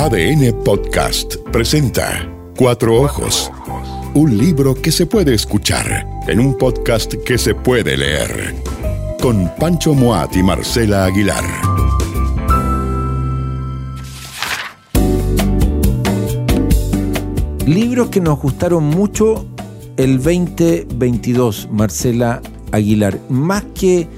ADN 0.00 0.64
Podcast 0.64 1.36
presenta 1.52 2.26
Cuatro 2.56 3.02
Ojos. 3.02 3.52
Un 4.14 4.38
libro 4.38 4.74
que 4.74 4.90
se 4.90 5.04
puede 5.04 5.34
escuchar 5.34 6.06
en 6.26 6.40
un 6.40 6.56
podcast 6.56 7.12
que 7.16 7.36
se 7.36 7.54
puede 7.54 7.98
leer. 7.98 8.54
Con 9.20 9.52
Pancho 9.58 9.92
Moat 9.92 10.34
y 10.36 10.42
Marcela 10.42 11.04
Aguilar. 11.04 11.44
Libros 17.66 18.08
que 18.08 18.22
nos 18.22 18.40
gustaron 18.40 18.84
mucho 18.84 19.44
el 19.98 20.16
2022, 20.16 21.68
Marcela 21.70 22.40
Aguilar. 22.72 23.20
Más 23.28 23.64
que 23.78 24.08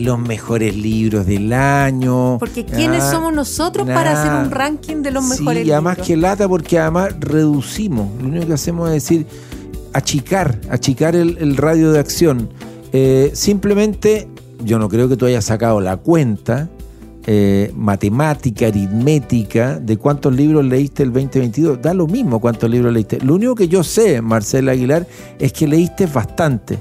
los 0.00 0.18
mejores 0.18 0.76
libros 0.76 1.26
del 1.26 1.52
año. 1.52 2.38
Porque 2.38 2.64
¿quiénes 2.64 3.02
Ah, 3.04 3.10
somos 3.12 3.32
nosotros 3.32 3.86
nah. 3.86 3.94
para 3.94 4.20
hacer 4.20 4.44
un 4.46 4.50
ranking 4.50 5.02
de 5.02 5.10
los 5.10 5.24
mejores 5.24 5.62
Sí, 5.62 5.68
y 5.68 5.72
además 5.72 5.94
libros? 5.96 6.06
que 6.06 6.16
lata 6.16 6.48
porque 6.48 6.78
además 6.78 7.14
reducimos. 7.20 8.08
Lo 8.20 8.28
único 8.28 8.46
que 8.46 8.52
hacemos 8.54 8.88
es 8.88 8.94
decir, 8.94 9.26
achicar, 9.92 10.60
achicar 10.70 11.16
el, 11.16 11.38
el 11.38 11.56
radio 11.56 11.92
de 11.92 11.98
acción. 11.98 12.48
Eh, 12.92 13.30
simplemente, 13.34 14.28
yo 14.64 14.78
no 14.78 14.88
creo 14.88 15.08
que 15.08 15.16
tú 15.16 15.26
hayas 15.26 15.44
sacado 15.44 15.80
la 15.80 15.96
cuenta 15.96 16.68
eh, 17.30 17.72
matemática, 17.76 18.68
aritmética, 18.68 19.78
de 19.78 19.96
cuántos 19.98 20.34
libros 20.34 20.64
leíste 20.64 21.02
el 21.02 21.12
2022. 21.12 21.82
Da 21.82 21.92
lo 21.92 22.06
mismo 22.06 22.40
cuántos 22.40 22.70
libros 22.70 22.92
leíste. 22.92 23.18
Lo 23.20 23.34
único 23.34 23.54
que 23.54 23.68
yo 23.68 23.84
sé, 23.84 24.22
Marcela 24.22 24.72
Aguilar, 24.72 25.06
es 25.38 25.52
que 25.52 25.68
leíste 25.68 26.06
bastante. 26.06 26.78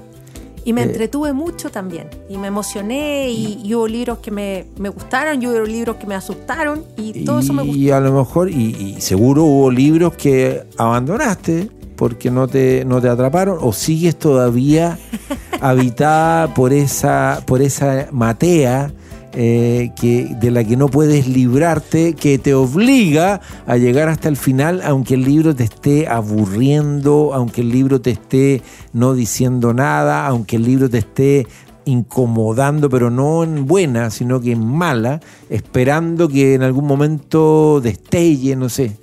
Y 0.68 0.74
me 0.74 0.82
eh, 0.82 0.84
entretuve 0.84 1.32
mucho 1.32 1.70
también. 1.70 2.10
Y 2.28 2.38
me 2.38 2.48
emocioné 2.48 3.30
y, 3.30 3.62
y 3.64 3.74
hubo 3.74 3.88
libros 3.88 4.18
que 4.18 4.32
me, 4.32 4.66
me 4.78 4.90
gustaron 4.90 5.42
y 5.42 5.48
hubo 5.48 5.62
libros 5.62 5.96
que 5.96 6.06
me 6.06 6.14
asustaron 6.14 6.84
y 6.98 7.24
todo 7.24 7.40
eso 7.40 7.54
me 7.54 7.64
gustó. 7.64 7.78
Y 7.78 7.90
a 7.90 8.02
lo 8.02 8.12
mejor, 8.12 8.52
y, 8.52 8.76
y 8.76 9.00
seguro 9.00 9.46
hubo 9.46 9.72
libros 9.72 10.16
que 10.16 10.66
abandonaste 10.78 11.70
porque 11.96 12.30
no 12.30 12.50
te, 12.50 12.84
no 12.84 13.00
te 13.00 13.08
atraparon, 13.08 13.60
o 13.62 13.72
sigues 13.72 14.20
todavía 14.20 15.00
habitada 15.62 16.54
por 16.54 16.74
esa, 16.74 17.42
por 17.46 17.62
esa 17.62 18.10
matea 18.12 18.92
eh, 19.40 19.92
que, 19.96 20.36
de 20.40 20.50
la 20.50 20.64
que 20.64 20.76
no 20.76 20.88
puedes 20.88 21.28
librarte, 21.28 22.16
que 22.16 22.40
te 22.40 22.56
obliga 22.56 23.40
a 23.68 23.78
llegar 23.78 24.10
hasta 24.10 24.30
el 24.30 24.36
final, 24.36 24.82
aunque 24.84 25.14
el 25.14 25.24
libro 25.24 25.56
te 25.56 25.64
esté 25.64 26.08
aburriendo, 26.08 27.32
aunque 27.36 27.62
el 27.62 27.70
libro 27.70 28.02
te 28.02 28.10
esté 28.10 28.64
no 28.94 29.14
diciendo 29.14 29.76
nada, 29.76 30.26
aunque 30.26 30.56
el 30.56 30.64
libro 30.64 30.90
te 30.90 30.98
esté 30.98 31.46
incomodando, 31.86 32.90
pero 32.90 33.10
no 33.12 33.44
en 33.44 33.66
buena, 33.68 34.10
sino 34.10 34.40
que 34.42 34.54
en 34.54 34.66
mala, 34.66 35.20
esperando 35.50 36.28
que 36.28 36.56
en 36.56 36.64
algún 36.64 36.86
momento 36.88 37.80
destelle, 37.82 38.56
no 38.56 38.70
sé. 38.70 38.98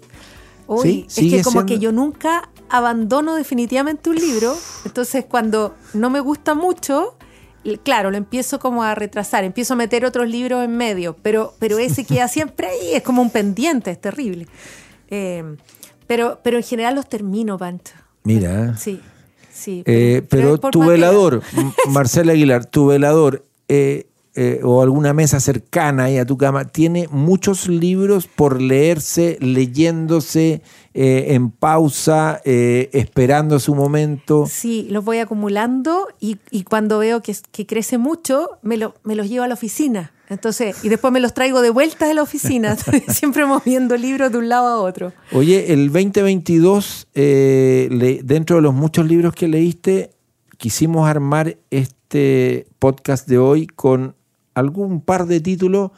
Uy, 0.66 1.04
Sí, 1.08 1.26
es 1.28 1.32
que 1.38 1.42
como 1.42 1.60
siendo- 1.60 1.66
que 1.74 1.78
yo 1.78 1.92
nunca 1.92 2.48
abandono 2.70 3.34
definitivamente 3.36 4.10
un 4.10 4.16
libro. 4.16 4.54
Entonces 4.84 5.26
cuando 5.28 5.74
no 5.92 6.10
me 6.10 6.20
gusta 6.20 6.54
mucho, 6.54 7.14
claro, 7.82 8.10
lo 8.10 8.16
empiezo 8.16 8.58
como 8.58 8.82
a 8.82 8.94
retrasar, 8.94 9.44
empiezo 9.44 9.74
a 9.74 9.76
meter 9.76 10.04
otros 10.04 10.28
libros 10.28 10.64
en 10.64 10.76
medio, 10.76 11.16
pero, 11.22 11.54
pero 11.58 11.78
ese 11.78 12.04
queda 12.06 12.28
siempre 12.28 12.66
ahí, 12.68 12.94
es 12.94 13.02
como 13.02 13.22
un 13.22 13.30
pendiente, 13.30 13.90
es 13.90 14.00
terrible. 14.00 14.46
Eh, 15.10 15.56
pero, 16.06 16.40
pero 16.42 16.56
en 16.56 16.62
general 16.62 16.94
los 16.94 17.08
termino, 17.08 17.58
Pancho. 17.58 17.94
Mira. 18.24 18.76
Sí, 18.76 19.00
sí. 19.52 19.82
Eh, 19.86 20.22
pero 20.28 20.58
tu 20.58 20.84
velador, 20.84 21.42
Marcela 21.90 22.32
Aguilar, 22.32 22.66
tu 22.66 22.86
velador 22.86 23.44
eh, 23.68 24.06
eh, 24.36 24.60
o 24.64 24.82
alguna 24.82 25.12
mesa 25.12 25.38
cercana 25.40 26.04
ahí 26.04 26.18
a 26.18 26.26
tu 26.26 26.36
cama, 26.36 26.64
tiene 26.66 27.06
muchos 27.10 27.68
libros 27.68 28.26
por 28.26 28.60
leerse, 28.60 29.38
leyéndose 29.40 30.62
eh, 30.94 31.26
en 31.34 31.50
pausa, 31.50 32.40
eh, 32.44 32.90
esperando 32.92 33.58
su 33.60 33.74
momento. 33.74 34.46
Sí, 34.48 34.86
los 34.90 35.04
voy 35.04 35.18
acumulando 35.18 36.08
y, 36.20 36.38
y 36.50 36.64
cuando 36.64 36.98
veo 36.98 37.20
que, 37.22 37.34
que 37.52 37.66
crece 37.66 37.98
mucho, 37.98 38.50
me, 38.62 38.76
lo- 38.76 38.94
me 39.04 39.14
los 39.14 39.28
llevo 39.28 39.44
a 39.44 39.48
la 39.48 39.54
oficina. 39.54 40.12
Entonces, 40.30 40.82
y 40.82 40.88
después 40.88 41.12
me 41.12 41.20
los 41.20 41.34
traigo 41.34 41.60
de 41.60 41.70
vuelta 41.70 42.06
de 42.08 42.14
la 42.14 42.22
oficina, 42.22 42.76
siempre 43.08 43.44
moviendo 43.44 43.96
libros 43.96 44.32
de 44.32 44.38
un 44.38 44.48
lado 44.48 44.66
a 44.68 44.80
otro. 44.80 45.12
Oye, 45.32 45.72
el 45.72 45.92
2022, 45.92 47.08
eh, 47.14 47.88
le- 47.90 48.22
dentro 48.22 48.56
de 48.56 48.62
los 48.62 48.72
muchos 48.74 49.06
libros 49.06 49.34
que 49.34 49.48
leíste, 49.48 50.10
quisimos 50.56 51.06
armar 51.08 51.56
este 51.70 52.66
podcast 52.78 53.28
de 53.28 53.38
hoy 53.38 53.66
con 53.66 54.14
algún 54.54 55.00
par 55.00 55.26
de 55.26 55.40
títulos 55.40 55.90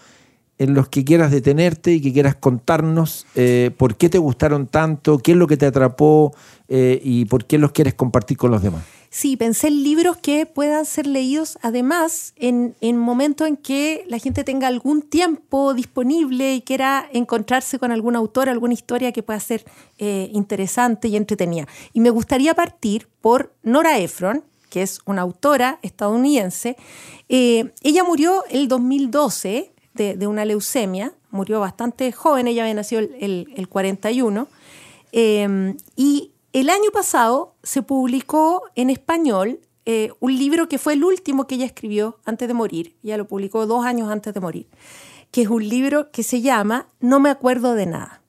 en 0.59 0.75
los 0.75 0.89
que 0.89 1.05
quieras 1.05 1.31
detenerte 1.31 1.93
y 1.93 2.01
que 2.01 2.13
quieras 2.13 2.35
contarnos 2.35 3.27
eh, 3.35 3.71
por 3.77 3.97
qué 3.97 4.09
te 4.09 4.19
gustaron 4.19 4.67
tanto, 4.67 5.19
qué 5.19 5.33
es 5.33 5.39
lo 5.39 5.47
que 5.47 5.57
te 5.57 5.67
atrapó 5.67 6.35
eh, 6.69 7.01
y 7.03 7.27
por 7.27 7.45
qué 7.45 7.59
los 7.59 7.73
quieres 7.73 7.95
compartir 7.95 8.37
con 8.37 8.51
los 8.51 8.63
demás. 8.63 8.83
Sí, 9.11 9.37
pensé 9.37 9.69
en 9.69 9.83
libros 9.83 10.17
que 10.17 10.47
puedan 10.47 10.85
ser 10.85 11.07
leídos 11.07 11.59
además 11.63 12.35
en, 12.37 12.75
en 12.81 12.99
momentos 12.99 13.47
en 13.47 13.57
que 13.57 14.05
la 14.09 14.19
gente 14.19 14.45
tenga 14.45 14.67
algún 14.67 15.01
tiempo 15.01 15.75
disponible 15.75 16.55
y 16.55 16.61
quiera 16.61 17.09
encontrarse 17.13 17.79
con 17.79 17.93
algún 17.93 18.17
autor, 18.17 18.49
alguna 18.49 18.75
historia 18.75 19.13
que 19.13 19.23
pueda 19.23 19.41
ser 19.41 19.65
eh, 19.99 20.29
interesante 20.33 21.09
y 21.09 21.17
entretenida. 21.17 21.67
Y 21.93 22.01
me 22.01 22.11
gustaría 22.11 22.55
partir 22.55 23.09
por 23.21 23.55
Nora 23.63 23.99
Ephron, 23.99 24.45
que 24.77 24.83
es 24.83 25.01
una 25.07 25.23
autora 25.23 25.79
estadounidense. 25.81 26.77
Eh, 27.31 27.73
ella 27.83 28.05
murió 28.05 28.45
el 28.51 28.69
2012 28.69 29.73
de, 29.95 30.27
una 30.27 30.45
leucemia, 30.45 31.15
murió 31.31 31.61
bastante 31.61 32.13
joven, 32.13 32.47
ella 32.47 32.65
había 32.65 32.75
nacido 32.75 33.01
el, 33.01 33.17
el- 33.19 33.49
el 33.57 33.69
41. 33.71 34.49
Eh, 35.13 35.75
y 35.97 36.33
el 36.53 36.69
año 36.69 36.91
pasado 36.93 37.55
se 37.63 37.81
publicó 37.81 38.65
en 38.75 38.91
español 38.91 39.61
eh, 39.87 40.11
un 40.21 40.37
libro 40.37 40.69
que 40.69 40.77
fue 40.77 40.93
el 40.93 41.05
último 41.05 41.47
que 41.47 41.55
ella 41.55 41.65
escribió 41.65 42.19
antes 42.27 42.47
de 42.47 42.53
morir. 42.53 42.97
Ella 43.03 43.17
lo 43.17 43.27
publicó 43.27 43.65
dos 43.67 43.87
años 43.87 44.11
antes 44.11 44.35
de 44.35 44.41
morir, 44.41 44.67
que 45.31 45.41
es 45.41 45.49
un 45.49 45.67
libro 45.67 46.11
que 46.11 46.23
se 46.23 46.43
llama 46.43 46.89
No 47.01 47.19
me 47.19 47.31
acuerdo 47.31 47.73
de 47.73 47.87
nada. 47.87 48.21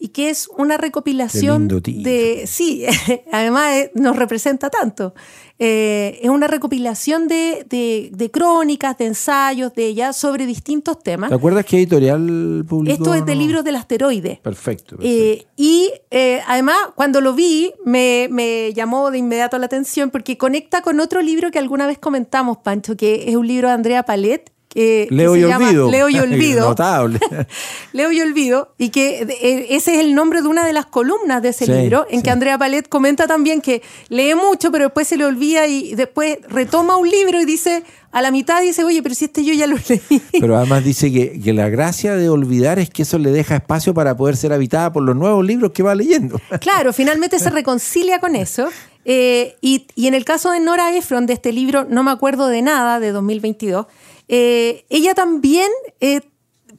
Y 0.00 0.10
que 0.10 0.30
es 0.30 0.46
una 0.56 0.76
recopilación 0.76 1.66
de... 1.66 2.44
Sí, 2.46 2.84
además 3.32 3.72
eh, 3.74 3.90
nos 3.94 4.14
representa 4.16 4.70
tanto. 4.70 5.12
Eh, 5.58 6.20
es 6.22 6.30
una 6.30 6.46
recopilación 6.46 7.26
de, 7.26 7.66
de- 7.68 8.10
de 8.12 8.30
crónicas, 8.30 8.96
de 8.96 9.06
ensayos 9.06 9.74
de 9.74 9.86
ella 9.86 10.12
sobre 10.12 10.46
distintos 10.46 11.00
temas. 11.02 11.30
¿Te 11.30 11.34
acuerdas 11.34 11.64
qué 11.64 11.78
editorial 11.78 12.64
publicó? 12.68 12.92
Esto 12.94 13.14
es 13.14 13.26
de 13.26 13.34
No. 13.34 13.40
libros 13.40 13.64
del 13.64 13.74
asteroide. 13.74 14.38
Perfecto. 14.40 14.98
perfecto. 14.98 14.98
Eh, 15.02 15.46
y 15.56 15.90
eh, 16.12 16.42
además, 16.46 16.76
cuando 16.94 17.20
lo 17.20 17.34
vi, 17.34 17.72
me, 17.84 18.28
me 18.30 18.72
llamó 18.74 19.10
de 19.10 19.18
inmediato 19.18 19.58
la 19.58 19.66
atención 19.66 20.10
porque 20.10 20.38
conecta 20.38 20.80
con 20.80 21.00
otro 21.00 21.22
libro 21.22 21.50
que 21.50 21.58
alguna 21.58 21.88
vez 21.88 21.98
comentamos, 21.98 22.58
Pancho, 22.58 22.96
que 22.96 23.28
es 23.28 23.34
un 23.34 23.48
libro 23.48 23.66
de 23.66 23.74
Andrea 23.74 24.04
Palet. 24.04 24.52
Que, 24.68 25.06
que 25.08 25.14
Leo 25.14 25.32
se 25.32 25.38
y 25.38 25.42
llama 25.42 25.66
olvido. 25.66 25.90
Leo 25.90 26.08
y 26.10 26.18
olvido. 26.20 26.68
Notable. 26.68 27.18
Leo 27.92 28.12
y 28.12 28.20
olvido. 28.20 28.74
Y 28.78 28.90
que 28.90 29.22
eh, 29.22 29.66
ese 29.70 29.94
es 29.94 30.00
el 30.00 30.14
nombre 30.14 30.42
de 30.42 30.48
una 30.48 30.66
de 30.66 30.72
las 30.72 30.86
columnas 30.86 31.42
de 31.42 31.48
ese 31.50 31.64
Sí, 31.66 31.72
libro, 31.72 32.06
en 32.10 32.18
sí. 32.18 32.22
que 32.22 32.30
Andrea 32.30 32.58
Palet 32.58 32.88
comenta 32.88 33.26
también 33.26 33.60
que 33.60 33.82
lee 34.08 34.34
mucho, 34.34 34.70
pero 34.70 34.84
después 34.84 35.08
se 35.08 35.16
le 35.16 35.24
olvida 35.24 35.66
y 35.66 35.94
después 35.94 36.38
retoma 36.48 36.96
un 36.96 37.08
libro 37.08 37.40
y 37.40 37.44
dice, 37.46 37.82
a 38.12 38.20
la 38.22 38.30
mitad 38.30 38.60
dice, 38.60 38.84
oye, 38.84 39.02
pero 39.02 39.14
si 39.14 39.24
este 39.26 39.44
yo 39.44 39.54
ya 39.54 39.66
lo 39.66 39.76
leí. 39.88 40.22
Pero 40.40 40.56
además 40.56 40.84
dice 40.84 41.10
que, 41.12 41.40
que 41.40 41.52
la 41.52 41.68
gracia 41.68 42.14
de 42.16 42.28
olvidar 42.28 42.78
es 42.78 42.90
que 42.90 43.02
eso 43.02 43.18
le 43.18 43.30
deja 43.30 43.56
espacio 43.56 43.92
para 43.94 44.16
poder 44.16 44.36
ser 44.36 44.52
habitada 44.52 44.92
por 44.92 45.02
los 45.02 45.16
nuevos 45.16 45.44
libros 45.44 45.72
que 45.72 45.82
va 45.82 45.94
leyendo. 45.94 46.40
Claro, 46.60 46.92
finalmente 46.92 47.38
se 47.38 47.50
reconcilia 47.50 48.18
con 48.18 48.34
eso. 48.36 48.68
Eh, 49.04 49.56
y, 49.62 49.86
y 49.94 50.06
en 50.06 50.14
el 50.14 50.24
caso 50.24 50.50
de 50.50 50.60
Nora 50.60 50.94
Ephron, 50.94 51.24
de 51.24 51.32
este 51.32 51.50
libro 51.52 51.86
No 51.88 52.02
me 52.02 52.10
acuerdo 52.10 52.48
de 52.48 52.60
nada, 52.60 53.00
de 53.00 53.10
2022, 53.12 53.86
eh, 54.28 54.84
ella 54.88 55.14
también 55.14 55.70
eh, 56.00 56.20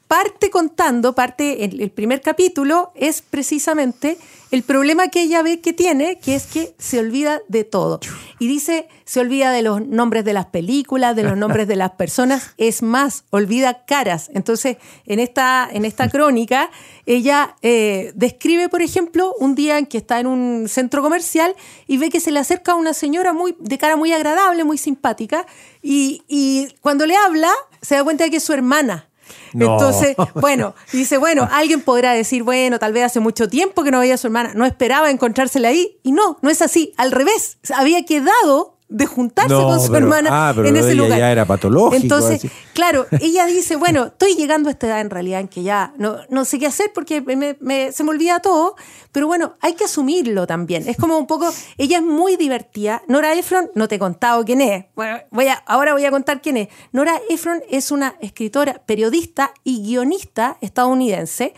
parte 0.08 0.50
contando, 0.50 1.14
parte, 1.14 1.66
el, 1.66 1.82
el 1.82 1.92
primer 1.92 2.22
capítulo 2.22 2.92
es 2.96 3.22
precisamente 3.22 4.18
el 4.52 4.64
problema 4.64 5.10
que 5.10 5.22
ella 5.22 5.44
ve 5.44 5.60
que 5.60 5.74
tiene, 5.74 6.18
que 6.20 6.36
es 6.36 6.48
que 6.48 6.74
se 6.80 7.00
olvida 7.00 7.42
de 7.48 7.64
todo. 7.64 8.00
Y 8.40 8.48
dice, 8.48 8.88
se 9.06 9.20
olvida 9.20 9.52
de 9.52 9.62
los 9.62 9.86
nombres 9.86 10.26
de 10.26 10.34
las 10.34 10.48
películas, 10.48 11.16
de 11.16 11.24
los 11.24 11.38
nombres 11.38 11.68
de 11.68 11.76
las 11.76 11.92
personas, 11.92 12.54
es 12.58 12.82
más, 12.82 13.26
olvida 13.30 13.86
caras. 13.86 14.32
Entonces, 14.34 14.78
en 15.06 15.20
esta, 15.20 15.70
en 15.72 15.86
esta 15.86 16.10
crónica, 16.12 16.72
ella 17.06 17.56
eh, 17.62 18.12
describe, 18.16 18.70
por 18.70 18.82
ejemplo, 18.82 19.36
un 19.40 19.54
día 19.54 19.78
en 19.78 19.86
que 19.86 20.00
está 20.00 20.20
en 20.20 20.28
un 20.28 20.68
centro 20.68 21.02
comercial 21.02 21.56
y 21.88 21.98
ve 21.98 22.10
que 22.10 22.20
se 22.20 22.32
le 22.32 22.40
acerca 22.40 22.74
una 22.76 22.94
señora 22.94 23.34
muy, 23.34 23.56
de 23.60 23.78
cara 23.78 23.96
muy 23.98 24.14
agradable, 24.14 24.64
muy 24.64 24.78
simpática, 24.78 25.46
y, 25.82 26.24
y 26.28 26.76
cuando 26.82 27.06
le 27.06 27.16
habla, 27.16 27.52
se 27.82 27.96
da 27.96 28.04
cuenta 28.04 28.24
de 28.24 28.32
que 28.32 28.38
es 28.38 28.44
su 28.44 28.54
hermana. 28.54 29.09
No. 29.54 29.74
Entonces, 29.74 30.16
bueno, 30.36 30.76
dice, 30.92 31.18
bueno, 31.18 31.48
alguien 31.52 31.82
podrá 31.82 32.14
decir, 32.14 32.44
bueno, 32.44 32.80
tal 32.80 32.94
vez 32.94 33.06
hace 33.06 33.20
mucho 33.20 33.48
tiempo 33.48 33.84
que 33.84 33.92
no 33.92 34.00
veía 34.00 34.16
a 34.16 34.18
su 34.18 34.28
hermana, 34.28 34.54
no 34.56 34.66
esperaba 34.66 35.10
encontrársela 35.10 35.70
ahí. 35.70 36.00
Y 36.04 36.12
no, 36.12 36.38
no 36.42 36.50
es 36.50 36.62
así, 36.62 36.94
al 36.98 37.12
revés, 37.12 37.58
había 37.76 38.06
quedado 38.06 38.79
de 38.90 39.06
juntarse 39.06 39.54
No, 39.54 39.66
con 39.68 39.80
su 39.80 39.92
pero- 39.92 40.06
hermana 40.08 40.30
ah, 40.50 40.52
pero 40.56 40.68
en 40.68 40.76
ese 40.76 40.94
ella 40.94 41.04
lugar. 41.04 41.20
ya 41.20 41.32
era 41.32 41.46
patológico, 41.46 42.02
Entonces, 42.02 42.38
así. 42.44 42.50
claro, 42.74 43.06
ella 43.22 43.46
dice, 43.46 43.76
bueno, 43.76 44.06
estoy 44.08 44.34
llegando 44.36 44.68
a 44.68 44.72
esta 44.72 44.88
edad 44.88 45.02
en 45.02 45.12
realidad 45.12 45.40
en 45.42 45.48
que 45.48 45.62
ya 45.62 45.94
no, 45.98 46.18
no 46.30 46.44
sé 46.44 46.58
qué 46.58 46.66
hacer 46.66 46.92
porque 46.94 47.22
me- 47.22 47.56
me- 47.60 47.92
se 47.92 48.04
me 48.04 48.10
olvida 48.10 48.40
todo, 48.40 48.76
pero 49.12 49.28
bueno, 49.28 49.54
hay 49.62 49.74
que 49.76 49.84
asumirlo 49.86 50.48
también. 50.48 50.88
Es 50.90 50.98
como 50.98 51.18
un 51.20 51.28
poco, 51.28 51.54
ella 51.78 51.98
es 51.98 52.04
muy 52.04 52.36
divertida. 52.36 53.04
Nora 53.08 53.34
Ephron, 53.34 53.70
no 53.76 53.88
te 53.88 53.96
he 53.96 54.00
contado 54.00 54.44
quién 54.44 54.62
es. 54.62 54.86
Bueno, 54.96 55.20
voy 55.30 55.48
a, 55.48 55.54
ahora 55.68 55.94
voy 55.94 56.06
a 56.06 56.12
contar 56.12 56.42
quién 56.42 56.58
es. 56.58 56.70
Nora 56.92 57.14
Ephron 57.30 57.62
es 57.70 57.92
una 57.92 58.16
escritora, 58.22 58.82
periodista 58.88 59.54
y 59.64 59.84
guionista 59.84 60.58
estadounidense 60.62 61.54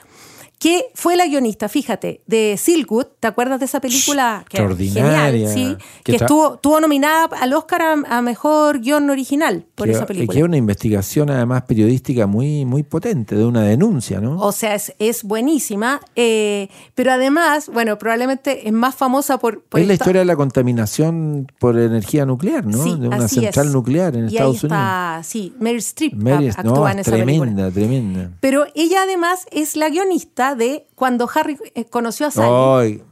que 0.62 0.86
fue 0.94 1.16
la 1.16 1.26
guionista, 1.26 1.68
fíjate, 1.70 2.22
de 2.28 2.56
Silkwood, 2.56 3.08
¿te 3.20 3.26
acuerdas 3.28 3.60
de 3.60 3.66
esa 3.66 3.82
película? 3.82 4.46
Que 4.48 4.58
Extraordinaria. 4.58 5.50
Genial, 5.50 5.52
sí, 5.52 5.76
Que 6.04 6.18
estuvo, 6.18 6.54
estuvo 6.54 6.80
nominada 6.80 7.26
al 7.42 7.52
Oscar 7.54 7.82
a, 7.82 7.94
a 8.18 8.22
Mejor 8.22 8.80
Guión 8.80 9.10
Original 9.10 9.66
por 9.74 9.88
que, 9.88 9.94
esa 9.94 10.06
película. 10.06 10.32
que 10.32 10.40
es 10.40 10.46
una 10.46 10.58
investigación 10.58 11.32
además 11.32 11.64
periodística 11.64 12.28
muy, 12.28 12.66
muy 12.66 12.84
potente, 12.84 13.36
de 13.36 13.44
una 13.44 13.64
denuncia, 13.64 14.22
¿no? 14.22 14.40
O 14.40 14.52
sea, 14.52 14.76
es, 14.76 14.94
es 15.00 15.24
buenísima, 15.24 16.00
eh, 16.16 16.70
pero 16.94 17.12
además, 17.12 17.68
bueno, 17.74 17.98
probablemente 17.98 18.68
es 18.68 18.72
más 18.72 18.94
famosa 18.94 19.40
por... 19.40 19.64
por 19.64 19.82
es 19.82 19.88
la 19.88 19.96
historia 19.96 20.20
de 20.20 20.26
la 20.26 20.36
contaminación 20.36 21.52
por 21.58 21.76
energía 21.76 22.28
nuclear, 22.28 22.68
¿no? 22.68 22.84
Sí, 22.84 23.00
de 23.00 23.08
una 23.08 23.26
así 23.26 23.40
central 23.40 23.66
es. 23.66 23.74
nuclear 23.74 24.16
en 24.16 24.26
y 24.26 24.36
Estados 24.36 24.58
ahí 24.58 24.68
está, 24.68 25.22
sí, 25.24 25.56
Meryl 25.60 25.80
Streep 25.80 26.14
Unidos. 26.14 26.56
No, 26.64 26.70
actúa 26.70 26.92
en 26.92 27.00
es 27.00 27.08
esa 27.08 27.18
película. 27.18 27.52
tremenda, 27.52 27.72
tremenda. 27.72 28.32
Pero 28.40 28.66
ella 28.76 29.02
además 29.02 29.48
es 29.50 29.76
la 29.76 29.90
guionista 29.90 30.51
de 30.56 30.88
Cuando 30.96 31.30
Harry 31.34 31.58
eh, 31.76 31.86
conoció 31.86 32.28
a 32.28 32.32
Sally. 32.32 33.04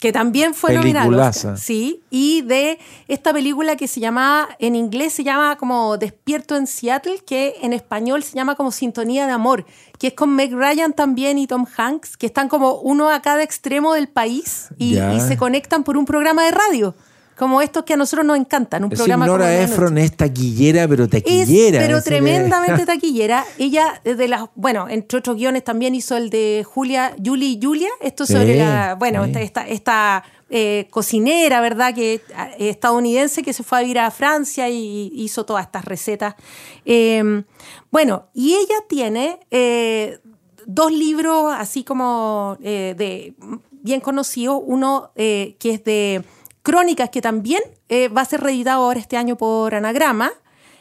Que 0.00 0.12
también 0.12 0.54
fue. 0.54 0.76
Oscar. 0.76 1.56
Sí, 1.56 2.02
y 2.10 2.42
de 2.42 2.78
esta 3.08 3.32
película 3.32 3.76
que 3.76 3.88
se 3.88 4.00
llama, 4.00 4.48
en 4.58 4.74
inglés 4.74 5.14
se 5.14 5.24
llama 5.24 5.56
como 5.56 5.96
Despierto 5.96 6.56
en 6.56 6.66
Seattle, 6.66 7.20
que 7.24 7.54
en 7.62 7.72
español 7.72 8.22
se 8.22 8.34
llama 8.34 8.54
como 8.54 8.70
Sintonía 8.70 9.26
de 9.26 9.32
Amor, 9.32 9.64
que 9.98 10.08
es 10.08 10.12
con 10.12 10.34
Meg 10.34 10.52
Ryan 10.52 10.92
también 10.92 11.38
y 11.38 11.46
Tom 11.46 11.64
Hanks, 11.76 12.18
que 12.18 12.26
están 12.26 12.48
como 12.48 12.74
uno 12.74 13.08
a 13.08 13.22
cada 13.22 13.42
extremo 13.42 13.94
del 13.94 14.08
país 14.08 14.68
y 14.76 14.96
se 15.20 15.38
conectan 15.38 15.84
por 15.84 15.96
un 15.96 16.04
programa 16.04 16.44
de 16.44 16.50
radio, 16.50 16.94
como 17.36 17.60
estos 17.62 17.84
que 17.84 17.94
a 17.94 17.96
nosotros 17.96 18.24
nos 18.26 18.36
encantan, 18.38 18.84
un 18.84 18.92
es 18.92 18.98
programa 18.98 19.26
como 19.26 19.38
Nora 19.38 19.50
noche. 19.50 19.64
Efron 19.72 19.98
es 19.98 20.16
taquillera, 20.16 20.86
pero 20.88 21.04
Es, 21.04 21.10
taquillera. 21.10 21.80
pero 21.80 21.98
es- 21.98 22.04
tremendamente 22.04 22.86
taquillera. 22.86 23.44
Ella, 23.58 24.00
de 24.04 24.28
las, 24.28 24.44
bueno, 24.54 24.88
entre 24.88 25.18
otros 25.18 25.36
guiones 25.36 25.64
también 25.64 25.94
hizo 25.94 26.16
el 26.16 26.30
de 26.30 26.64
Julia, 26.64 27.14
Julie 27.24 27.48
y 27.48 27.60
Julia. 27.62 27.88
Esto 28.00 28.26
sobre 28.26 28.56
la, 28.56 28.94
bueno, 28.98 29.24
esta, 29.24 29.66
esta, 29.66 30.24
eh, 30.50 30.86
cocinera, 30.90 31.60
¿verdad? 31.60 31.92
Que 31.94 32.14
eh, 32.14 32.68
estadounidense 32.68 33.42
que 33.42 33.52
se 33.52 33.62
fue 33.64 33.78
a 33.78 33.80
vivir 33.80 33.98
a 33.98 34.10
Francia 34.12 34.68
y 34.68 35.10
hizo 35.14 35.44
todas 35.44 35.64
estas 35.64 35.84
recetas. 35.84 36.36
Eh, 36.84 37.42
bueno, 37.90 38.28
y 38.34 38.54
ella 38.54 38.76
tiene 38.88 39.40
eh, 39.50 40.18
dos 40.66 40.92
libros 40.92 41.52
así 41.56 41.82
como 41.82 42.56
eh, 42.62 42.94
de 42.96 43.34
bien 43.70 44.00
conocidos. 44.00 44.60
Uno 44.64 45.10
eh, 45.16 45.56
que 45.58 45.70
es 45.74 45.84
de 45.84 46.22
crónicas, 46.64 47.10
que 47.10 47.20
también 47.20 47.62
eh, 47.88 48.08
va 48.08 48.22
a 48.22 48.24
ser 48.24 48.40
reeditado 48.40 48.82
ahora 48.82 48.98
este 48.98 49.16
año 49.16 49.36
por 49.36 49.74
Anagrama, 49.74 50.32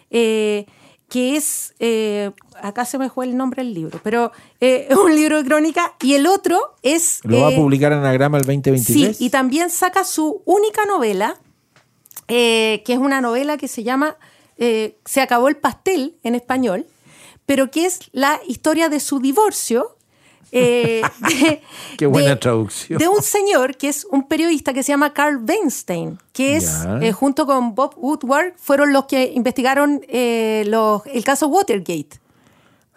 eh, 0.09 0.65
que 1.09 1.35
es, 1.35 1.75
eh, 1.77 2.31
acá 2.59 2.85
se 2.85 2.97
me 2.97 3.09
fue 3.09 3.25
el 3.25 3.35
nombre 3.35 3.63
del 3.63 3.73
libro, 3.73 3.99
pero 4.01 4.31
es 4.59 4.95
un 4.95 5.13
libro 5.13 5.37
de 5.37 5.47
crónica, 5.47 5.93
y 6.01 6.15
el 6.15 6.25
otro 6.25 6.75
es... 6.81 7.19
¿Lo 7.23 7.41
va 7.41 7.49
a 7.49 7.55
publicar 7.55 7.91
Anagrama 7.91 8.37
el 8.37 8.45
2023? 8.45 9.17
Sí, 9.17 9.25
y 9.25 9.29
también 9.29 9.69
saca 9.69 10.05
su 10.05 10.41
única 10.45 10.85
novela, 10.85 11.37
que 12.27 12.81
es 12.87 12.97
una 12.97 13.19
novela 13.19 13.57
que 13.57 13.67
se 13.67 13.83
llama 13.83 14.17
Se 14.57 15.21
acabó 15.21 15.49
el 15.49 15.57
pastel 15.57 16.17
en 16.23 16.33
español, 16.33 16.87
pero 17.45 17.69
que 17.69 17.85
es 17.85 17.99
la 18.13 18.39
historia 18.47 18.87
de 18.87 19.01
su 19.01 19.19
divorcio. 19.19 19.97
Eh, 20.51 21.01
de- 21.19 21.61
Qué 21.97 22.05
buena 22.05 22.29
de- 22.31 22.35
traducción. 22.37 22.97
De 22.99 23.07
un 23.07 23.21
señor 23.21 23.75
que 23.77 23.89
es 23.89 24.05
un 24.11 24.27
periodista 24.27 24.73
que 24.73 24.83
se 24.83 24.91
llama 24.91 25.13
Carl 25.13 25.43
Weinstein, 25.47 26.19
que 26.31 26.57
es, 26.57 26.71
eh, 27.01 27.11
junto 27.11 27.45
con 27.45 27.75
Bob 27.75 27.93
Woodward, 27.97 28.53
fueron 28.57 28.93
los 28.93 29.05
que 29.05 29.31
investigaron 29.33 30.01
eh, 30.07 30.63
los- 30.67 31.05
el 31.07 31.23
caso 31.23 31.47
Watergate. 31.47 32.19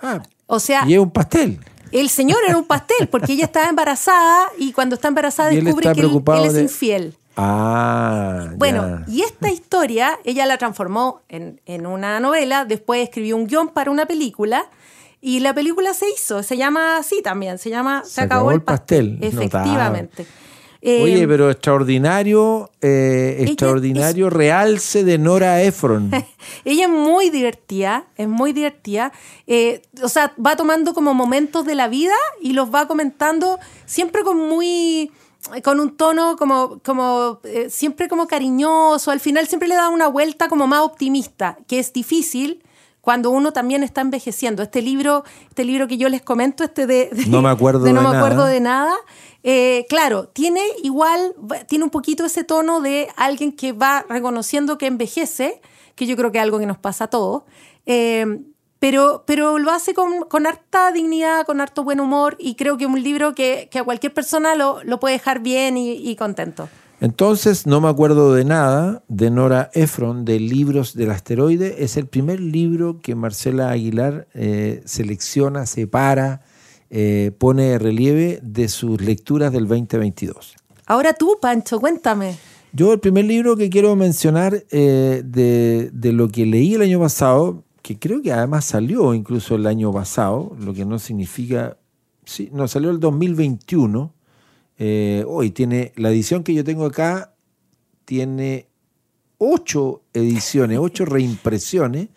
Ah, 0.02 0.22
O 0.46 0.60
sea, 0.60 0.84
y 0.86 0.94
es 0.94 0.98
un 1.00 1.10
pastel. 1.10 1.58
el 1.92 2.08
señor 2.10 2.38
era 2.46 2.56
un 2.58 2.64
pastel, 2.64 3.08
porque 3.08 3.32
ella 3.32 3.44
estaba 3.46 3.68
embarazada 3.68 4.48
y 4.58 4.72
cuando 4.72 4.94
está 4.96 5.08
embarazada 5.08 5.48
descubre 5.50 5.92
que 5.92 6.00
él, 6.00 6.44
es 6.46 6.52
de- 6.54 6.62
infiel. 6.62 7.16
Ah, 7.38 8.50
Bueno, 8.56 9.04
ya. 9.06 9.12
y 9.12 9.22
esta 9.22 9.50
historia 9.50 10.18
ella 10.24 10.46
la 10.46 10.56
transformó 10.58 11.20
en, 11.28 11.60
en 11.66 11.86
una 11.86 12.18
novela, 12.20 12.64
después 12.64 13.02
escribió 13.02 13.36
un 13.36 13.46
guion 13.46 13.68
para 13.68 13.90
una 13.90 14.06
película 14.06 14.66
y 15.20 15.40
la 15.40 15.54
película 15.54 15.94
se 15.94 16.06
hizo, 16.10 16.42
se 16.42 16.56
llama 16.56 16.98
así 16.98 17.22
también, 17.22 17.58
se 17.58 17.70
llama 17.70 18.02
Se, 18.04 18.20
acabó, 18.20 18.52
el 18.52 18.62
pastel. 18.62 19.18
Efectivamente. 19.20 20.26
Eh, 20.82 21.02
Oye, 21.02 21.26
pero 21.26 21.50
extraordinario, 21.50 22.70
eh, 22.80 23.38
extraordinario 23.40 24.30
realce 24.30 25.02
de 25.02 25.18
Nora 25.18 25.62
Efron. 25.62 26.12
Ella 26.64 26.84
es 26.84 26.90
muy 26.90 27.30
divertida, 27.30 28.04
es 28.16 28.28
muy 28.28 28.52
divertida. 28.52 29.10
Eh, 29.48 29.82
o 30.02 30.08
sea, 30.08 30.32
va 30.44 30.54
tomando 30.54 30.94
como 30.94 31.12
momentos 31.12 31.66
de 31.66 31.74
la 31.74 31.88
vida 31.88 32.14
y 32.40 32.52
los 32.52 32.72
va 32.72 32.86
comentando 32.86 33.58
siempre 33.84 34.22
con 34.22 34.36
muy 34.36 35.10
con 35.62 35.80
un 35.80 35.96
tono 35.96 36.36
como, 36.36 36.80
como 36.84 37.40
eh, 37.44 37.70
siempre 37.70 38.08
como 38.08 38.26
cariñoso, 38.26 39.10
al 39.10 39.20
final 39.20 39.46
siempre 39.46 39.68
le 39.68 39.76
da 39.76 39.88
una 39.88 40.08
vuelta 40.08 40.48
como 40.48 40.66
más 40.66 40.80
optimista, 40.80 41.58
que 41.66 41.78
es 41.78 41.92
difícil 41.92 42.62
cuando 43.06 43.30
uno 43.30 43.52
también 43.52 43.84
está 43.84 44.00
envejeciendo. 44.00 44.64
Este 44.64 44.82
libro, 44.82 45.22
este 45.48 45.64
libro 45.64 45.86
que 45.86 45.96
yo 45.96 46.08
les 46.08 46.22
comento, 46.22 46.64
este 46.64 46.88
de, 46.88 47.08
de- 47.12 47.26
No 47.26 47.40
me 47.40 47.50
acuerdo 47.50 47.84
de 47.84 47.92
no 47.92 48.00
de 48.02 48.08
me 48.08 48.16
acuerdo 48.16 48.38
nada. 48.38 48.50
de 48.50 48.60
nada, 48.60 48.94
eh, 49.44 49.86
claro, 49.88 50.26
tiene 50.26 50.60
igual, 50.82 51.32
tiene 51.68 51.84
un 51.84 51.90
poquito 51.90 52.24
ese 52.24 52.42
tono 52.42 52.80
de 52.80 53.06
alguien 53.16 53.52
que 53.52 53.72
va 53.72 54.04
reconociendo 54.08 54.76
que 54.76 54.86
envejece, 54.88 55.60
que 55.94 56.06
yo 56.06 56.16
creo 56.16 56.32
que 56.32 56.38
es 56.38 56.42
algo 56.42 56.58
que 56.58 56.66
nos 56.66 56.78
pasa 56.78 57.04
a 57.04 57.06
todos, 57.06 57.44
eh, 57.86 58.40
pero, 58.80 59.22
pero 59.24 59.60
lo 59.60 59.70
hace 59.70 59.94
con, 59.94 60.22
con 60.24 60.44
harta 60.48 60.90
dignidad, 60.90 61.46
con 61.46 61.60
harto 61.60 61.84
buen 61.84 62.00
humor, 62.00 62.34
y 62.40 62.56
creo 62.56 62.76
que 62.76 62.86
es 62.86 62.90
un 62.90 63.00
libro 63.04 63.36
que, 63.36 63.68
que 63.70 63.78
a 63.78 63.84
cualquier 63.84 64.12
persona 64.14 64.56
lo, 64.56 64.82
lo 64.82 64.98
puede 64.98 65.12
dejar 65.14 65.38
bien 65.38 65.76
y, 65.76 65.92
y 65.92 66.16
contento. 66.16 66.68
Entonces, 67.00 67.66
no 67.66 67.80
me 67.82 67.88
acuerdo 67.88 68.32
de 68.32 68.44
nada 68.44 69.02
de 69.08 69.30
Nora 69.30 69.70
Efron, 69.74 70.24
de 70.24 70.40
Libros 70.40 70.94
del 70.94 71.10
Asteroide. 71.10 71.84
Es 71.84 71.98
el 71.98 72.06
primer 72.06 72.40
libro 72.40 73.00
que 73.00 73.14
Marcela 73.14 73.70
Aguilar 73.70 74.28
eh, 74.32 74.82
selecciona, 74.86 75.66
separa, 75.66 76.40
eh, 76.88 77.32
pone 77.38 77.64
de 77.64 77.78
relieve 77.78 78.40
de 78.42 78.68
sus 78.68 79.00
lecturas 79.02 79.52
del 79.52 79.68
2022. 79.68 80.54
Ahora 80.86 81.12
tú, 81.12 81.36
Pancho, 81.40 81.80
cuéntame. 81.80 82.36
Yo 82.72 82.92
el 82.92 83.00
primer 83.00 83.26
libro 83.26 83.56
que 83.56 83.68
quiero 83.68 83.94
mencionar 83.94 84.64
eh, 84.70 85.22
de, 85.24 85.90
de 85.92 86.12
lo 86.12 86.28
que 86.28 86.46
leí 86.46 86.74
el 86.74 86.82
año 86.82 87.00
pasado, 87.00 87.64
que 87.82 87.98
creo 87.98 88.22
que 88.22 88.32
además 88.32 88.64
salió 88.64 89.12
incluso 89.14 89.54
el 89.56 89.66
año 89.66 89.92
pasado, 89.92 90.56
lo 90.58 90.72
que 90.72 90.84
no 90.84 90.98
significa, 90.98 91.76
sí, 92.24 92.48
no, 92.52 92.68
salió 92.68 92.90
el 92.90 93.00
2021, 93.00 94.12
eh, 94.78 95.24
hoy 95.26 95.50
tiene, 95.50 95.92
la 95.96 96.10
edición 96.10 96.42
que 96.42 96.54
yo 96.54 96.64
tengo 96.64 96.86
acá 96.86 97.34
tiene 98.04 98.68
ocho 99.38 100.02
ediciones, 100.12 100.78
ocho 100.78 101.04
reimpresiones. 101.06 102.08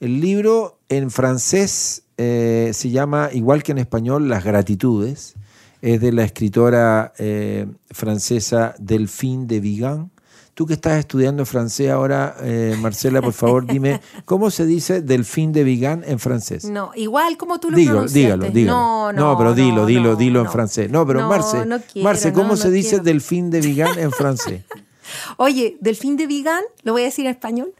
El 0.00 0.20
libro 0.20 0.78
en 0.88 1.10
francés 1.10 2.02
eh, 2.18 2.70
se 2.72 2.90
llama, 2.90 3.30
igual 3.32 3.62
que 3.62 3.72
en 3.72 3.78
español, 3.78 4.28
Las 4.28 4.44
Gratitudes. 4.44 5.34
Es 5.82 6.00
de 6.00 6.12
la 6.12 6.24
escritora 6.24 7.12
eh, 7.18 7.66
francesa 7.90 8.74
Delphine 8.78 9.46
de 9.46 9.60
Vigan. 9.60 10.10
Tú 10.56 10.64
que 10.64 10.72
estás 10.72 10.98
estudiando 10.98 11.44
francés 11.44 11.90
ahora, 11.90 12.34
eh, 12.40 12.74
Marcela, 12.80 13.20
por 13.20 13.34
favor, 13.34 13.66
dime, 13.66 14.00
¿cómo 14.24 14.50
se 14.50 14.64
dice 14.64 15.02
Delphine 15.02 15.52
de 15.52 15.64
Vigan 15.64 16.02
en 16.06 16.18
francés? 16.18 16.64
No, 16.64 16.92
igual 16.94 17.36
como 17.36 17.60
tú 17.60 17.70
lo 17.70 17.76
pronunciaste. 17.76 18.18
dígalo, 18.18 18.46
dígalo. 18.46 18.72
No, 18.78 19.12
no, 19.12 19.36
pero 19.36 19.54
dilo, 19.54 19.82
no, 19.82 19.86
dilo, 19.86 20.10
no, 20.12 20.16
dilo 20.16 20.38
en 20.38 20.46
no. 20.46 20.50
francés. 20.52 20.90
No, 20.90 21.06
pero 21.06 21.20
No, 21.20 21.28
Marce, 21.28 21.66
no 21.66 21.78
quiero, 21.80 22.08
Marce, 22.08 22.32
¿cómo 22.32 22.48
no, 22.48 22.56
se 22.56 22.68
no 22.68 22.72
dice 22.72 22.88
quiero. 22.88 23.04
Delphine 23.04 23.50
de 23.50 23.60
Vigan 23.60 23.98
en 23.98 24.10
francés? 24.10 24.62
Oye, 25.36 25.76
Delfín 25.80 26.16
de 26.16 26.26
Vigan, 26.26 26.62
lo 26.84 26.92
voy 26.92 27.02
a 27.02 27.04
decir 27.04 27.26
en 27.26 27.32
español, 27.32 27.74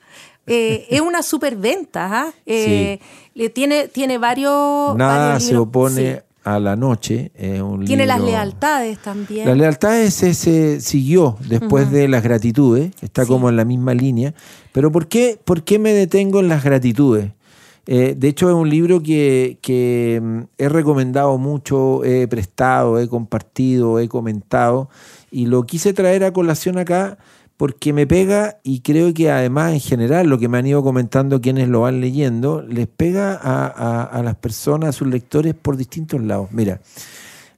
eh, 0.47 0.87
es 0.91 1.01
una 1.01 1.23
superventa. 1.23 2.09
¿ah? 2.13 2.33
Eh, 2.47 3.01
le 3.33 3.49
tiene, 3.49 3.89
tiene 3.89 4.19
varios. 4.19 4.95
Nada 4.97 5.33
varios 5.33 5.45
se 5.45 5.57
opone 5.57 6.15
sí. 6.17 6.26
A 6.47 6.61
la 6.61 6.77
noche. 6.77 7.33
un 7.61 7.85
Tiene 7.85 8.07
las 8.07 8.21
lealtades 8.21 8.99
también. 9.01 9.47
La 9.49 9.55
lealtad 9.57 10.01
ese 10.01 10.33
se 10.33 10.81
siguió 10.81 11.37
después 11.49 11.91
de 11.91 12.07
las 12.07 12.23
gratitudes, 12.23 12.93
está 13.03 13.25
Sí. 13.25 13.29
como 13.29 13.49
en 13.49 13.57
la 13.57 13.65
misma 13.65 13.95
línea. 13.95 14.33
Pero 14.71 14.93
¿por 14.93 15.09
qué, 15.09 15.39
por 15.45 15.65
qué 15.65 15.81
me 15.81 15.93
detengo 15.93 16.39
en 16.39 16.49
las 16.49 16.63
gratitudes? 16.63 17.33
Eh, 17.89 18.15
de 18.17 18.29
hecho, 18.29 18.49
es 18.49 18.55
un 18.55 18.71
libro 18.71 19.03
que, 19.03 19.59
que, 19.61 20.21
mm, 20.23 20.39
he 20.59 20.69
recomendado 20.69 21.37
mucho, 21.37 22.05
he 22.05 22.29
prestado, 22.29 23.01
he 23.01 23.09
compartido, 23.09 23.99
he 23.99 24.09
comentado 24.09 24.89
y 25.31 25.47
lo 25.47 25.65
quise 25.65 25.93
traer 25.93 26.23
a 26.25 26.33
colación 26.33 26.79
acá 26.79 27.19
porque 27.57 27.93
me 27.93 28.07
pega 28.07 28.59
y 28.63 28.81
creo 28.81 29.15
que 29.15 29.31
además 29.31 29.73
en 29.73 29.81
general 29.81 30.29
lo 30.29 30.39
que 30.39 30.49
me 30.49 30.59
han 30.59 30.67
ido 30.67 30.83
comentando 30.83 31.41
quienes 31.41 31.69
lo 31.69 31.81
van 31.83 32.01
leyendo, 32.01 32.63
les 32.63 32.87
pega 32.87 33.35
a, 33.35 34.23
las 34.23 34.37
personas, 34.37 34.91
a 34.91 34.93
sus 34.93 35.09
lectores 35.09 35.55
por 35.55 35.77
distintos 35.77 36.21
lados. 36.21 36.49
Mira, 36.53 36.81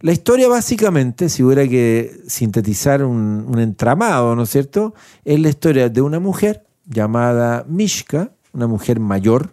la 0.00 0.12
historia 0.12 0.48
básicamente, 0.48 1.28
si 1.28 1.42
hubiera 1.42 1.66
que 1.66 2.20
sintetizar 2.28 3.02
un, 3.02 3.58
entramado, 3.58 4.36
¿no 4.36 4.44
es 4.44 4.50
cierto? 4.50 4.94
Es 5.24 5.40
la 5.40 5.48
historia 5.48 5.88
de 5.88 6.00
una 6.00 6.20
mujer 6.20 6.64
llamada 6.86 7.64
Mishka, 7.68 8.30
una 8.52 8.68
mujer 8.68 9.00
mayor, 9.00 9.50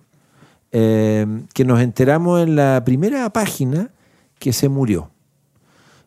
eh, 0.71 1.25
que 1.53 1.65
nos 1.65 1.81
enteramos 1.81 2.43
en 2.43 2.55
la 2.55 2.83
primera 2.85 3.27
página 3.31 3.89
que 4.37 4.53
se 4.53 4.69
murió. 4.69 5.09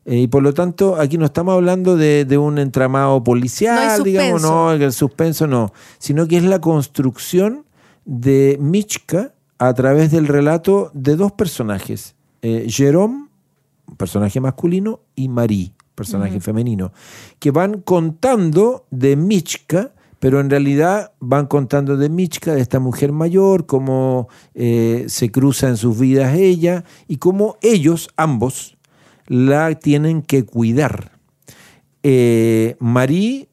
Eh, 0.09 0.21
y 0.21 0.27
por 0.27 0.43
lo 0.43 0.55
tanto, 0.55 0.97
aquí 0.97 1.19
no 1.19 1.27
estamos 1.27 1.53
hablando 1.53 1.95
de, 1.95 2.39
un 2.39 2.59
entramado 2.59 3.23
policial, 3.23 4.03
digamos, 4.03 4.41
no, 4.41 4.73
el 4.73 4.91
suspenso 4.91 5.47
no, 5.47 5.71
sino 5.99 6.27
que 6.27 6.39
es 6.39 6.45
la 6.45 6.63
construcción 6.63 7.67
de 8.07 8.57
Michka 8.59 9.35
a 9.59 9.75
través 9.75 10.11
del 10.11 10.27
relato 10.27 10.91
de 10.95 11.15
dos 11.15 11.33
personajes, 11.33 12.15
eh, 12.41 12.65
Jerome, 12.71 13.27
personaje 13.99 14.41
masculino, 14.41 15.01
y 15.15 15.29
Marie, 15.29 15.73
personaje 15.95 16.41
femenino, 16.41 16.91
que 17.39 17.51
van 17.51 17.83
contando 17.83 18.87
de 18.91 19.15
Michka, 19.15 19.93
pero 20.21 20.41
en 20.41 20.49
realidad 20.49 21.13
van 21.21 21.47
contando 21.47 21.99
de 21.99 22.09
Michka, 22.09 22.55
de 22.55 22.63
esta 22.63 22.81
mujer 22.81 23.13
mayor, 23.13 23.67
cómo 23.67 24.29
eh, 24.55 25.05
se 25.09 25.31
cruza 25.31 25.69
en 25.69 25.77
sus 25.77 25.99
vidas 25.99 26.35
ella 26.35 26.85
y 27.09 27.19
cómo 27.19 27.59
ellos, 27.61 28.09
ambos, 28.17 28.78
la 29.29 29.75
tienen 29.77 30.23
que 30.23 30.45
cuidar. 30.45 31.13
Eh, 32.03 32.77
Marí, 32.81 33.49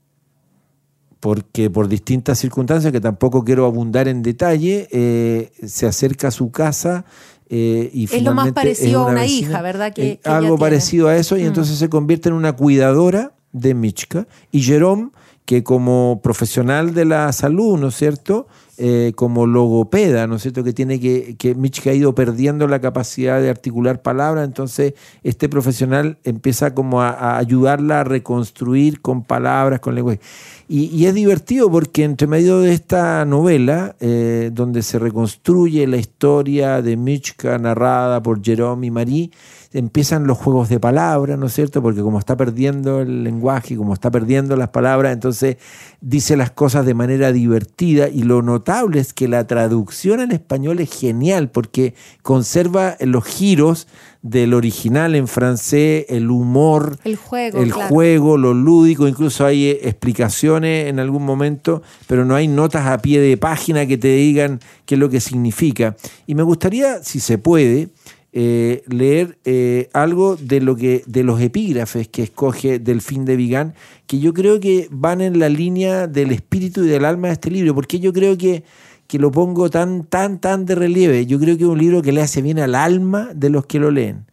porque 1.19 1.69
por 1.69 1.87
distintas 1.87 2.39
circunstancias 2.39 2.91
que 2.91 3.01
tampoco 3.01 3.43
quiero 3.43 3.65
abundar 3.65 4.07
en 4.07 4.23
detalle, 4.23 4.87
eh, 4.91 5.51
se 5.65 5.85
acerca 5.85 6.29
a 6.29 6.31
su 6.31 6.51
casa 6.51 7.05
eh, 7.49 7.89
y 7.93 8.05
es 8.05 8.23
lo 8.23 8.33
más 8.33 8.51
parecido 8.53 9.07
a 9.07 9.11
una 9.11 9.25
hija, 9.25 9.61
¿verdad? 9.61 9.93
Que, 9.93 10.19
algo 10.23 10.57
parecido 10.57 11.07
a 11.07 11.15
eso, 11.15 11.37
y 11.37 11.43
mm. 11.43 11.47
entonces 11.47 11.77
se 11.77 11.89
convierte 11.89 12.29
en 12.29 12.35
una 12.35 12.53
cuidadora 12.53 13.33
de 13.51 13.73
Michka. 13.73 14.27
Y 14.51 14.61
Jerome, 14.61 15.11
que 15.45 15.63
como 15.63 16.21
profesional 16.23 16.93
de 16.93 17.05
la 17.05 17.31
salud, 17.33 17.77
¿no 17.77 17.89
es 17.89 17.95
cierto? 17.95 18.47
Eh, 18.77 19.13
como 19.15 19.47
logopeda, 19.47 20.27
¿no 20.27 20.35
es 20.35 20.41
cierto? 20.41 20.61
Que 20.61 20.73
tiene 20.73 20.99
que, 20.99 21.37
que 21.37 21.55
Mitch 21.55 21.87
ha 21.87 21.93
ido 21.93 22.13
perdiendo 22.13 22.67
la 22.67 22.81
capacidad 22.81 23.39
de 23.39 23.49
articular 23.49 24.01
palabras, 24.01 24.45
entonces 24.45 24.95
este 25.23 25.47
profesional 25.47 26.17
empieza 26.25 26.75
como 26.75 27.01
a, 27.01 27.37
ayudarla 27.37 28.01
a 28.01 28.03
reconstruir 28.03 28.99
con 28.99 29.23
palabras, 29.23 29.79
con 29.79 29.95
lenguaje. 29.95 30.19
Y, 30.67 31.05
es 31.05 31.13
divertido 31.13 31.71
porque 31.71 32.03
entre 32.03 32.27
medio 32.27 32.59
de 32.59 32.73
esta 32.73 33.23
novela, 33.23 33.95
eh, 34.01 34.49
donde 34.51 34.81
se 34.81 34.99
reconstruye 34.99 35.87
la 35.87 35.97
historia 35.97 36.81
de 36.81 36.97
Michka 36.97 37.57
narrada 37.57 38.21
por 38.21 38.43
Jerome 38.43 38.87
y 38.87 38.91
Marie, 38.91 39.31
empiezan 39.75 40.25
los 40.25 40.37
juegos 40.37 40.69
de 40.69 40.79
palabras, 40.79 41.37
¿no 41.37 41.47
es 41.47 41.53
cierto? 41.53 41.81
Porque 41.81 42.01
como 42.01 42.17
está 42.17 42.37
perdiendo 42.37 43.01
el 43.01 43.23
lenguaje, 43.23 43.75
como 43.75 43.93
está 43.93 44.09
perdiendo 44.09 44.55
las 44.55 44.69
palabras, 44.69 45.13
entonces 45.13 45.57
dice 45.99 46.37
las 46.37 46.51
cosas 46.51 46.85
de 46.85 46.93
manera 46.93 47.31
divertida 47.33 48.07
y 48.07 48.23
lo 48.23 48.41
notable 48.41 48.99
es 48.99 49.13
que 49.13 49.27
la 49.27 49.45
traducción 49.47 50.21
al 50.21 50.31
español 50.31 50.79
es 50.79 50.97
genial 50.97 51.49
porque 51.49 51.93
conserva 52.21 52.95
los 53.01 53.25
giros 53.25 53.87
del 54.21 54.55
original 54.55 55.13
en 55.13 55.27
francés, 55.27 56.05
el 56.09 56.31
humor, 56.31 56.97
el 57.03 57.15
juego, 57.15 57.61
el 57.61 57.71
juego, 57.71 58.37
lo 58.37 58.55
lúdico, 58.55 59.07
incluso 59.07 59.45
hay 59.45 59.65
eh, 59.65 59.79
explicaciones 59.83 60.87
en 60.87 60.99
algún 60.99 61.23
momento, 61.23 61.83
pero 62.07 62.25
no 62.25 62.33
hay 62.33 62.47
notas 62.47 62.87
a 62.87 62.97
pie 62.97 63.19
de 63.19 63.37
página 63.37 63.85
que 63.85 63.99
te 63.99 64.07
digan 64.07 64.61
qué 64.87 64.95
es 64.95 64.99
lo 64.99 65.09
que 65.09 65.19
significa. 65.19 65.95
Y 66.25 66.33
me 66.33 66.41
gustaría, 66.41 67.03
si 67.03 67.19
se 67.19 67.37
puede, 67.37 67.89
eh, 68.37 68.83
leer 68.87 69.37
eh, 69.45 69.87
algo 69.93 70.35
de 70.35 70.59
lo 70.59 70.75
que 70.75 71.03
de 71.05 71.23
los 71.23 71.39
epígrafes 71.39 72.09
que 72.09 72.23
escoge 72.23 72.79
Delfín 72.79 73.23
de 73.23 73.37
Vigán, 73.37 73.75
que 74.07 74.19
yo 74.19 74.33
creo 74.33 74.59
que 74.59 74.89
van 74.91 75.21
en 75.21 75.39
la 75.39 75.47
línea 75.47 76.07
del 76.07 76.33
espíritu 76.33 76.83
y 76.83 76.87
del 76.87 77.05
alma 77.05 77.29
de 77.29 77.35
este 77.35 77.49
libro, 77.49 77.73
porque 77.73 78.01
yo 78.01 78.11
creo 78.11 78.37
que, 78.37 78.65
que 79.07 79.19
lo 79.19 79.31
pongo 79.31 79.69
tan, 79.69 80.03
tan, 80.03 80.41
tan 80.41 80.65
de 80.65 80.75
relieve. 80.75 81.25
Yo 81.25 81.39
creo 81.39 81.55
que 81.55 81.63
es 81.63 81.69
un 81.69 81.77
libro 81.77 82.01
que 82.01 82.11
le 82.11 82.21
hace 82.21 82.41
bien 82.41 82.59
al 82.59 82.75
alma 82.75 83.29
de 83.33 83.49
los 83.49 83.67
que 83.67 83.79
lo 83.79 83.89
leen. 83.89 84.25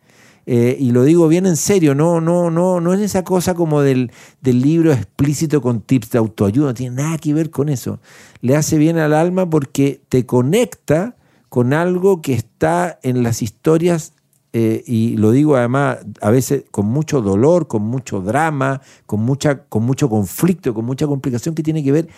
Eh, 0.46 0.76
y 0.80 0.90
lo 0.90 1.04
digo 1.04 1.28
bien 1.28 1.46
en 1.46 1.56
serio, 1.56 1.94
no, 1.94 2.20
no, 2.20 2.50
no, 2.50 2.80
no 2.80 2.94
es 2.94 3.00
esa 3.00 3.22
cosa 3.22 3.54
como 3.54 3.82
del, 3.82 4.10
del 4.40 4.60
libro 4.60 4.92
explícito 4.92 5.62
con 5.62 5.80
tips 5.80 6.10
de 6.10 6.18
autoayuda, 6.18 6.66
no 6.66 6.74
tiene 6.74 6.96
nada 6.96 7.18
que 7.18 7.34
ver 7.34 7.50
con 7.50 7.68
eso. 7.68 8.00
Le 8.40 8.56
hace 8.56 8.78
bien 8.78 8.98
al 8.98 9.14
alma 9.14 9.48
porque 9.48 10.00
te 10.08 10.26
conecta 10.26 11.14
con 11.52 11.74
algo 11.74 12.22
que 12.22 12.32
está 12.32 12.98
en 13.02 13.22
las 13.22 13.42
historias, 13.42 14.14
eh, 14.54 14.82
y 14.86 15.18
lo 15.18 15.32
digo 15.32 15.54
además 15.54 15.98
a 16.22 16.30
veces 16.30 16.64
con 16.70 16.86
mucho 16.86 17.20
dolor, 17.20 17.68
con 17.68 17.82
mucho 17.82 18.22
drama, 18.22 18.80
con, 19.04 19.20
mucha, 19.20 19.64
con 19.64 19.82
mucho 19.82 20.08
conflicto, 20.08 20.72
con 20.72 20.86
mucha 20.86 21.06
complicación 21.06 21.54
que 21.54 21.62
tiene 21.62 21.84
que 21.84 21.92
ver 21.92 22.08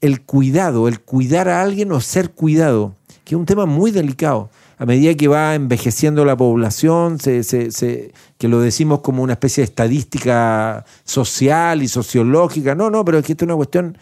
el 0.00 0.20
cuidado, 0.20 0.86
el 0.86 1.00
cuidar 1.00 1.48
a 1.48 1.60
alguien 1.60 1.90
o 1.90 2.00
ser 2.00 2.30
cuidado, 2.30 2.94
que 3.24 3.34
es 3.34 3.38
un 3.40 3.46
tema 3.46 3.66
muy 3.66 3.90
delicado. 3.90 4.48
A 4.78 4.86
medida 4.86 5.12
que 5.14 5.26
va 5.26 5.56
envejeciendo 5.56 6.24
la 6.24 6.36
población, 6.36 7.18
que 7.18 8.48
lo 8.48 8.60
decimos 8.60 9.00
como 9.00 9.24
una 9.24 9.32
especie 9.32 9.62
de 9.62 9.64
estadística 9.64 10.84
social 11.02 11.82
y 11.82 11.88
sociológica, 11.88 12.76
no, 12.76 12.90
no, 12.90 13.04
pero 13.04 13.18
es 13.18 13.24
que 13.26 13.32
esto 13.32 13.44
es 13.44 13.48
una 13.48 13.56
cuestión 13.56 13.98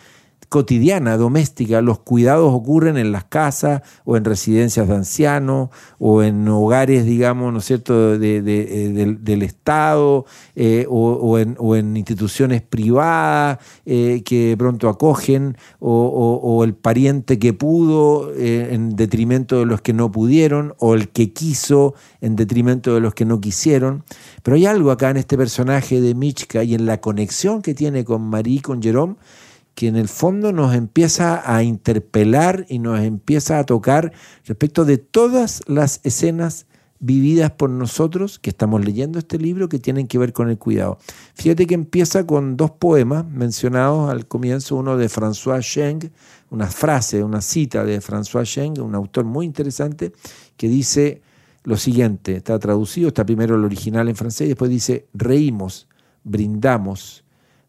cotidiana, 0.48 1.16
doméstica. 1.16 1.80
Los 1.80 1.98
cuidados 1.98 2.52
ocurren 2.52 2.96
en 2.96 3.12
las 3.12 3.24
casas 3.24 3.82
o 4.04 4.16
en 4.16 4.24
residencias 4.24 4.88
de 4.88 4.94
ancianos 4.94 5.70
o 5.98 6.22
en 6.22 6.46
hogares, 6.48 7.04
digamos, 7.04 7.52
¿no 7.52 7.58
es 7.58 7.64
cierto?, 7.64 8.18
de, 8.18 8.38
eh, 8.38 9.16
del, 9.20 9.42
Estado 9.42 10.24
eh, 10.54 10.86
o, 10.88 11.38
en, 11.38 11.96
instituciones 11.96 12.62
privadas 12.62 13.58
eh, 13.84 14.22
que 14.24 14.54
pronto 14.58 14.88
acogen 14.88 15.56
o, 15.78 16.62
el 16.64 16.74
pariente 16.74 17.38
que 17.38 17.52
pudo 17.52 18.32
en 18.34 18.96
detrimento 18.96 19.58
de 19.58 19.66
los 19.66 19.80
que 19.82 19.92
no 19.92 20.10
pudieron 20.10 20.74
o 20.78 20.94
el 20.94 21.08
que 21.10 21.32
quiso 21.32 21.94
en 22.20 22.36
detrimento 22.36 22.94
de 22.94 23.00
los 23.00 23.14
que 23.14 23.24
no 23.24 23.40
quisieron. 23.40 24.04
Pero 24.42 24.56
hay 24.56 24.66
algo 24.66 24.90
acá 24.90 25.10
en 25.10 25.18
este 25.18 25.36
personaje 25.36 26.00
de 26.00 26.14
Michka 26.14 26.64
y 26.64 26.74
en 26.74 26.86
la 26.86 27.00
conexión 27.00 27.62
que 27.62 27.74
tiene 27.74 28.04
con 28.04 28.22
Marie, 28.22 28.62
con 28.62 28.82
Jerome, 28.82 29.16
que 29.76 29.88
en 29.88 29.96
el 29.96 30.08
fondo 30.08 30.52
nos 30.52 30.74
empieza 30.74 31.42
a 31.44 31.62
interpelar 31.62 32.64
y 32.68 32.78
nos 32.78 32.98
empieza 33.00 33.58
a 33.58 33.64
tocar 33.64 34.10
respecto 34.46 34.86
de 34.86 34.96
todas 34.96 35.62
las 35.66 36.00
escenas 36.02 36.66
vividas 36.98 37.50
por 37.50 37.68
nosotros 37.68 38.38
que 38.38 38.48
estamos 38.48 38.82
leyendo 38.82 39.18
este 39.18 39.38
libro 39.38 39.68
que 39.68 39.78
tienen 39.78 40.06
que 40.06 40.16
ver 40.16 40.32
con 40.32 40.48
el 40.48 40.56
cuidado. 40.56 40.96
Fíjate 41.34 41.66
que 41.66 41.74
empieza 41.74 42.26
con 42.26 42.56
dos 42.56 42.70
poemas 42.70 43.26
mencionados 43.26 44.10
al 44.10 44.26
comienzo, 44.26 44.76
uno 44.76 44.96
de 44.96 45.10
François 45.10 45.60
Cheng, 45.60 46.10
una 46.48 46.68
frase, 46.68 47.22
una 47.22 47.42
cita 47.42 47.84
de 47.84 48.00
François 48.00 48.44
Cheng, 48.44 48.80
un 48.80 48.94
autor 48.94 49.26
muy 49.26 49.44
interesante, 49.44 50.12
que 50.56 50.70
dice 50.70 51.20
lo 51.64 51.76
siguiente, 51.76 52.36
está 52.36 52.58
traducido, 52.58 53.08
está 53.08 53.26
primero 53.26 53.56
el 53.56 53.64
original 53.64 54.08
en 54.08 54.16
francés 54.16 54.46
y 54.46 54.48
después 54.48 54.70
dice, 54.70 55.06
reímos, 55.12 55.86
brindamos, 56.24 57.25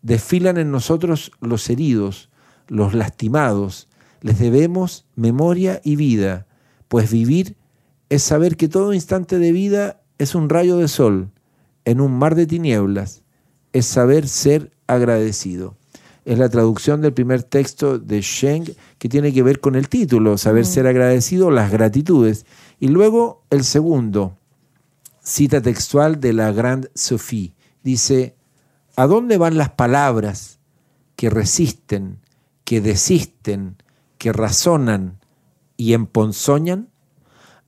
Desfilan 0.08 0.56
en 0.56 0.72
nosotros 0.72 1.34
los 1.42 1.70
heridos, 1.70 2.30
los 2.70 2.94
lastimados. 2.94 3.90
Les 4.22 4.40
debemos 4.40 5.06
memoria 5.18 5.82
y 5.84 5.98
vida, 5.98 6.48
pues 6.88 7.12
vivir 7.12 7.58
es 8.08 8.24
saber 8.24 8.56
que 8.56 8.70
todo 8.70 8.94
instante 8.94 9.38
de 9.38 9.52
vida 9.52 10.00
es 10.18 10.34
un 10.34 10.48
rayo 10.48 10.78
de 10.78 10.88
sol 10.88 11.30
en 11.84 12.00
un 12.00 12.18
mar 12.18 12.36
de 12.36 12.46
tinieblas, 12.46 13.24
es 13.74 13.86
saber 13.86 14.30
ser 14.30 14.72
agradecido. 14.88 15.76
Es 16.24 16.40
la 16.40 16.48
traducción 16.48 17.02
del 17.02 17.12
primer 17.12 17.44
texto 17.44 18.00
de 18.00 18.22
Sheng 18.22 18.64
que 19.00 19.10
tiene 19.10 19.34
que 19.34 19.44
ver 19.44 19.60
con 19.60 19.76
el 19.76 19.90
título, 19.90 20.38
saber 20.38 20.66
ser 20.66 20.88
agradecido, 20.88 21.52
las 21.52 21.70
gratitudes. 21.70 22.46
Y 22.80 22.88
luego 22.88 23.44
el 23.50 23.66
segundo, 23.66 24.38
cita 25.22 25.62
textual 25.62 26.22
de 26.22 26.32
la 26.32 26.54
Grande 26.54 26.90
Sophie, 26.96 27.56
dice, 27.84 28.37
¿A 29.00 29.06
dónde 29.06 29.38
van 29.38 29.58
las 29.58 29.70
palabras 29.70 30.58
que 31.16 31.30
resisten, 31.30 32.18
que 32.63 32.82
desisten, 32.82 33.75
que 34.18 34.34
razonan 34.34 35.20
y 35.77 35.94
emponzoñan? 35.94 36.89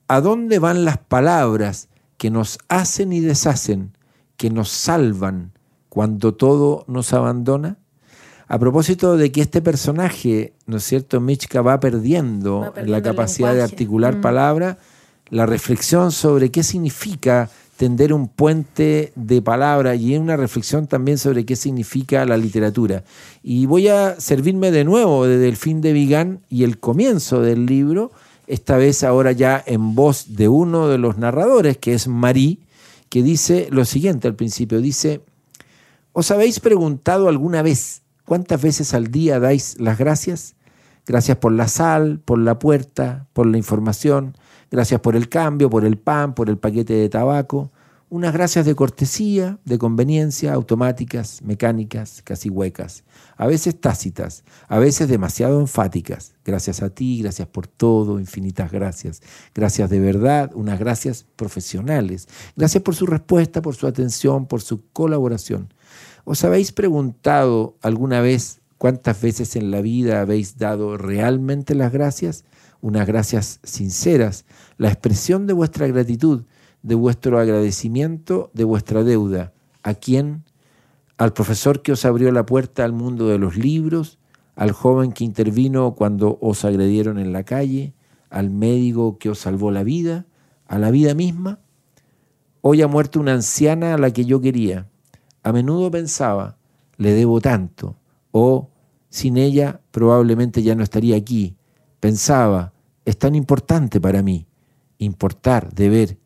¿A 0.08 0.20
dónde 0.20 0.58
van 0.58 0.84
las 0.84 0.98
palabras 0.98 1.88
que 2.18 2.30
nos 2.30 2.58
hacen 2.68 3.12
y 3.12 3.20
deshacen, 3.20 3.96
que 4.36 4.50
nos 4.50 4.70
salvan 4.70 5.52
cuando 5.88 6.34
todo 6.34 6.84
nos 6.88 7.12
abandona? 7.12 7.78
A 8.48 8.58
propósito 8.58 9.16
de 9.16 9.30
que 9.30 9.42
este 9.42 9.62
personaje, 9.62 10.54
¿no 10.66 10.78
es 10.78 10.82
cierto? 10.82 11.20
Michka 11.20 11.62
va 11.62 11.78
perdiendo, 11.78 12.74
la 12.74 13.02
capacidad 13.02 13.54
de 13.54 13.62
articular 13.62 14.16
mm. 14.16 14.20
palabras, 14.20 14.78
la 15.28 15.46
reflexión 15.46 16.10
sobre 16.10 16.50
qué 16.50 16.64
significa 16.64 17.50
tender 17.80 18.12
un 18.12 18.28
puente 18.28 19.10
de 19.16 19.40
palabra 19.40 19.94
y 19.94 20.14
una 20.14 20.36
reflexión 20.36 20.86
también 20.86 21.16
sobre 21.16 21.46
qué 21.46 21.56
significa 21.56 22.26
la 22.26 22.36
literatura. 22.36 23.04
Y 23.42 23.64
voy 23.64 23.88
a 23.88 24.20
servirme 24.20 24.70
de 24.70 24.84
nuevo 24.84 25.26
de 25.26 25.38
Delfín 25.38 25.80
de 25.80 25.94
Vigán 25.94 26.40
y 26.50 26.64
el 26.64 26.78
comienzo 26.78 27.40
del 27.40 27.64
libro, 27.64 28.12
esta 28.46 28.76
vez 28.76 29.02
ahora 29.02 29.32
ya 29.32 29.64
en 29.66 29.94
voz 29.94 30.36
de 30.36 30.46
uno 30.46 30.88
de 30.88 30.98
los 30.98 31.16
narradores, 31.16 31.78
que 31.78 31.94
es 31.94 32.06
Marí, 32.06 32.60
que 33.08 33.22
dice 33.22 33.68
lo 33.70 33.86
siguiente 33.86 34.28
al 34.28 34.34
principio, 34.34 34.82
dice, 34.82 35.22
¿os 36.12 36.30
habéis 36.30 36.60
preguntado 36.60 37.30
alguna 37.30 37.62
vez 37.62 38.02
cuántas 38.26 38.60
veces 38.60 38.92
al 38.92 39.10
día 39.10 39.40
dais 39.40 39.80
las 39.80 39.96
gracias? 39.96 40.54
Gracias 41.06 41.38
por 41.38 41.52
la 41.52 41.66
sal, 41.66 42.20
por 42.22 42.40
la 42.40 42.58
puerta, 42.58 43.26
por 43.32 43.46
la 43.46 43.56
información, 43.56 44.36
gracias 44.70 45.00
por 45.00 45.16
el 45.16 45.28
cambio, 45.28 45.70
por 45.70 45.84
el 45.84 45.98
pan, 45.98 46.34
por 46.34 46.48
el 46.48 46.58
paquete 46.58 46.94
de 46.94 47.08
tabaco, 47.08 47.70
unas 48.12 48.32
gracias 48.32 48.66
de 48.66 48.74
cortesía, 48.74 49.60
de 49.64 49.78
conveniencia, 49.78 50.52
automáticas, 50.52 51.42
mecánicas, 51.42 52.22
casi 52.24 52.50
huecas, 52.50 53.04
a 53.36 53.46
veces 53.46 53.80
tácitas, 53.80 54.42
a 54.66 54.80
veces 54.80 55.08
demasiado 55.08 55.60
enfáticas. 55.60 56.34
Gracias 56.44 56.82
a 56.82 56.90
ti, 56.90 57.22
gracias 57.22 57.46
por 57.46 57.68
todo, 57.68 58.18
infinitas 58.18 58.72
gracias. 58.72 59.22
Gracias 59.54 59.88
de 59.90 60.00
verdad, 60.00 60.50
unas 60.54 60.80
gracias 60.80 61.24
profesionales. 61.36 62.26
Gracias 62.56 62.82
por 62.82 62.96
su 62.96 63.06
respuesta, 63.06 63.62
por 63.62 63.76
su 63.76 63.86
atención, 63.86 64.46
por 64.46 64.60
su 64.60 64.82
colaboración. 64.92 65.72
¿Os 66.24 66.42
habéis 66.42 66.72
preguntado 66.72 67.76
alguna 67.80 68.20
vez 68.20 68.60
cuántas 68.76 69.22
veces 69.22 69.54
en 69.54 69.70
la 69.70 69.82
vida 69.82 70.20
habéis 70.20 70.58
dado 70.58 70.96
realmente 70.96 71.76
las 71.76 71.92
gracias? 71.92 72.44
Unas 72.80 73.06
gracias 73.06 73.60
sinceras, 73.62 74.44
la 74.78 74.88
expresión 74.88 75.46
de 75.46 75.52
vuestra 75.52 75.86
gratitud, 75.86 76.44
de 76.82 76.94
vuestro 76.94 77.38
agradecimiento, 77.38 78.50
de 78.54 78.64
vuestra 78.64 79.04
deuda. 79.04 79.52
¿A 79.82 79.94
quién? 79.94 80.44
Al 81.18 81.32
profesor 81.32 81.82
que 81.82 81.92
os 81.92 82.04
abrió 82.04 82.32
la 82.32 82.46
puerta 82.46 82.84
al 82.84 82.92
mundo 82.92 83.28
de 83.28 83.38
los 83.38 83.56
libros, 83.56 84.18
al 84.56 84.72
joven 84.72 85.12
que 85.12 85.24
intervino 85.24 85.94
cuando 85.94 86.38
os 86.40 86.64
agredieron 86.64 87.18
en 87.18 87.32
la 87.32 87.44
calle, 87.44 87.94
al 88.30 88.50
médico 88.50 89.18
que 89.18 89.30
os 89.30 89.38
salvó 89.38 89.70
la 89.70 89.82
vida, 89.82 90.26
a 90.66 90.78
la 90.78 90.90
vida 90.90 91.14
misma. 91.14 91.58
Hoy 92.62 92.80
ha 92.82 92.88
muerto 92.88 93.20
una 93.20 93.34
anciana 93.34 93.94
a 93.94 93.98
la 93.98 94.10
que 94.12 94.24
yo 94.24 94.40
quería. 94.40 94.88
A 95.42 95.52
menudo 95.52 95.90
pensaba, 95.90 96.56
le 96.96 97.12
debo 97.12 97.40
tanto, 97.40 97.96
o 98.30 98.70
sin 99.08 99.36
ella 99.36 99.80
probablemente 99.90 100.62
ya 100.62 100.74
no 100.74 100.82
estaría 100.82 101.16
aquí. 101.16 101.56
Pensaba, 102.00 102.72
es 103.04 103.16
tan 103.18 103.34
importante 103.34 104.00
para 104.00 104.22
mí. 104.22 104.46
Importar, 104.98 105.72
deber, 105.72 106.18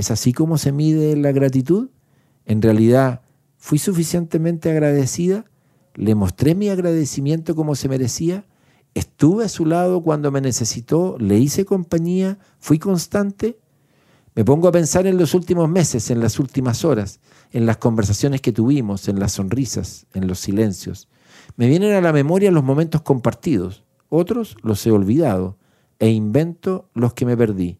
¿Es 0.00 0.10
así 0.10 0.32
como 0.32 0.56
se 0.56 0.72
mide 0.72 1.14
la 1.14 1.30
gratitud? 1.30 1.90
En 2.46 2.62
realidad, 2.62 3.20
¿fui 3.58 3.78
suficientemente 3.78 4.70
agradecida? 4.70 5.44
¿Le 5.94 6.14
mostré 6.14 6.54
mi 6.54 6.70
agradecimiento 6.70 7.54
como 7.54 7.74
se 7.74 7.86
merecía? 7.86 8.46
¿Estuve 8.94 9.44
a 9.44 9.48
su 9.50 9.66
lado 9.66 10.02
cuando 10.02 10.30
me 10.30 10.40
necesitó? 10.40 11.18
¿Le 11.18 11.38
hice 11.38 11.66
compañía? 11.66 12.38
¿Fui 12.60 12.78
constante? 12.78 13.58
Me 14.34 14.42
pongo 14.42 14.68
a 14.68 14.72
pensar 14.72 15.06
en 15.06 15.18
los 15.18 15.34
últimos 15.34 15.68
meses, 15.68 16.10
en 16.10 16.20
las 16.20 16.38
últimas 16.38 16.82
horas, 16.82 17.20
en 17.52 17.66
las 17.66 17.76
conversaciones 17.76 18.40
que 18.40 18.52
tuvimos, 18.52 19.06
en 19.06 19.20
las 19.20 19.32
sonrisas, 19.32 20.06
en 20.14 20.26
los 20.26 20.40
silencios. 20.40 21.08
Me 21.56 21.68
vienen 21.68 21.92
a 21.92 22.00
la 22.00 22.14
memoria 22.14 22.50
los 22.50 22.64
momentos 22.64 23.02
compartidos, 23.02 23.84
otros 24.10 24.56
los 24.62 24.86
he 24.86 24.90
olvidado, 24.90 25.56
e 25.98 26.10
invento 26.10 26.90
los 26.94 27.14
que 27.14 27.24
me 27.24 27.36
perdí. 27.36 27.78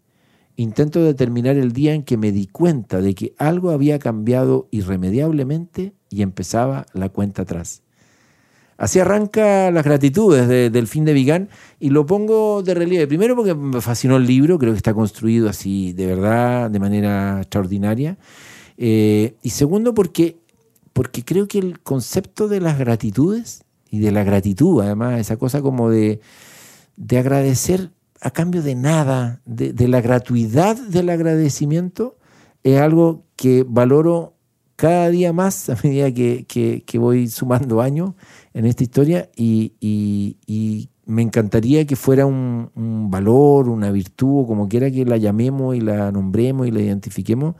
Intento 0.56 1.02
determinar 1.02 1.56
el 1.56 1.72
día 1.72 1.94
en 1.94 2.02
que 2.02 2.16
me 2.16 2.32
di 2.32 2.46
cuenta 2.46 3.00
de 3.00 3.14
que 3.14 3.34
algo 3.38 3.70
había 3.70 3.98
cambiado 3.98 4.68
irremediablemente 4.70 5.94
y 6.10 6.22
empezaba 6.22 6.86
la 6.92 7.08
cuenta 7.08 7.42
atrás. 7.42 7.82
Así 8.76 8.98
arranca 8.98 9.70
las 9.70 9.84
gratitudes 9.84 10.48
del 10.48 10.86
fin 10.86 11.04
de 11.04 11.12
Vigán 11.12 11.50
y 11.78 11.90
lo 11.90 12.06
pongo 12.06 12.62
de 12.62 12.72
relieve. 12.72 13.06
Primero 13.06 13.36
porque 13.36 13.54
me 13.54 13.82
fascinó 13.82 14.16
el 14.16 14.26
libro, 14.26 14.58
creo 14.58 14.72
que 14.72 14.78
está 14.78 14.94
construido 14.94 15.50
así 15.50 15.92
de 15.92 16.06
verdad, 16.06 16.70
de 16.70 16.78
manera 16.78 17.40
extraordinaria. 17.40 18.16
Eh, 18.78 19.34
y 19.42 19.50
segundo 19.50 19.92
porque, 19.92 20.38
porque 20.94 21.24
creo 21.26 21.46
que 21.46 21.58
el 21.58 21.80
concepto 21.80 22.48
de 22.48 22.60
las 22.60 22.78
gratitudes 22.78 23.64
y 23.90 23.98
de 23.98 24.12
la 24.12 24.24
gratitud, 24.24 24.80
además, 24.82 25.20
esa 25.20 25.36
cosa 25.36 25.60
como 25.60 25.90
de, 25.90 26.20
de 26.96 27.18
agradecer 27.18 27.90
a 28.20 28.30
cambio 28.30 28.62
de 28.62 28.74
nada, 28.74 29.40
de, 29.46 29.88
la 29.88 30.00
gratuidad 30.00 30.76
del 30.76 31.08
agradecimiento, 31.08 32.18
es 32.62 32.78
algo 32.78 33.24
que 33.36 33.64
valoro 33.66 34.34
cada 34.76 35.08
día 35.08 35.32
más 35.32 35.70
a 35.70 35.76
medida 35.82 36.12
que, 36.12 36.98
voy 36.98 37.28
sumando 37.28 37.80
años 37.80 38.12
en 38.52 38.66
esta 38.66 38.82
historia 38.82 39.30
y, 39.36 40.88
me 41.06 41.22
encantaría 41.22 41.86
que 41.86 41.96
fuera 41.96 42.24
un, 42.24 42.70
valor, 43.10 43.68
una 43.68 43.90
virtud, 43.90 44.42
o 44.42 44.46
como 44.46 44.68
quiera 44.68 44.92
que 44.92 45.04
la 45.04 45.16
llamemos 45.16 45.74
y 45.74 45.80
la 45.80 46.12
nombremos 46.12 46.68
y 46.68 46.70
la 46.70 46.80
identifiquemos, 46.80 47.56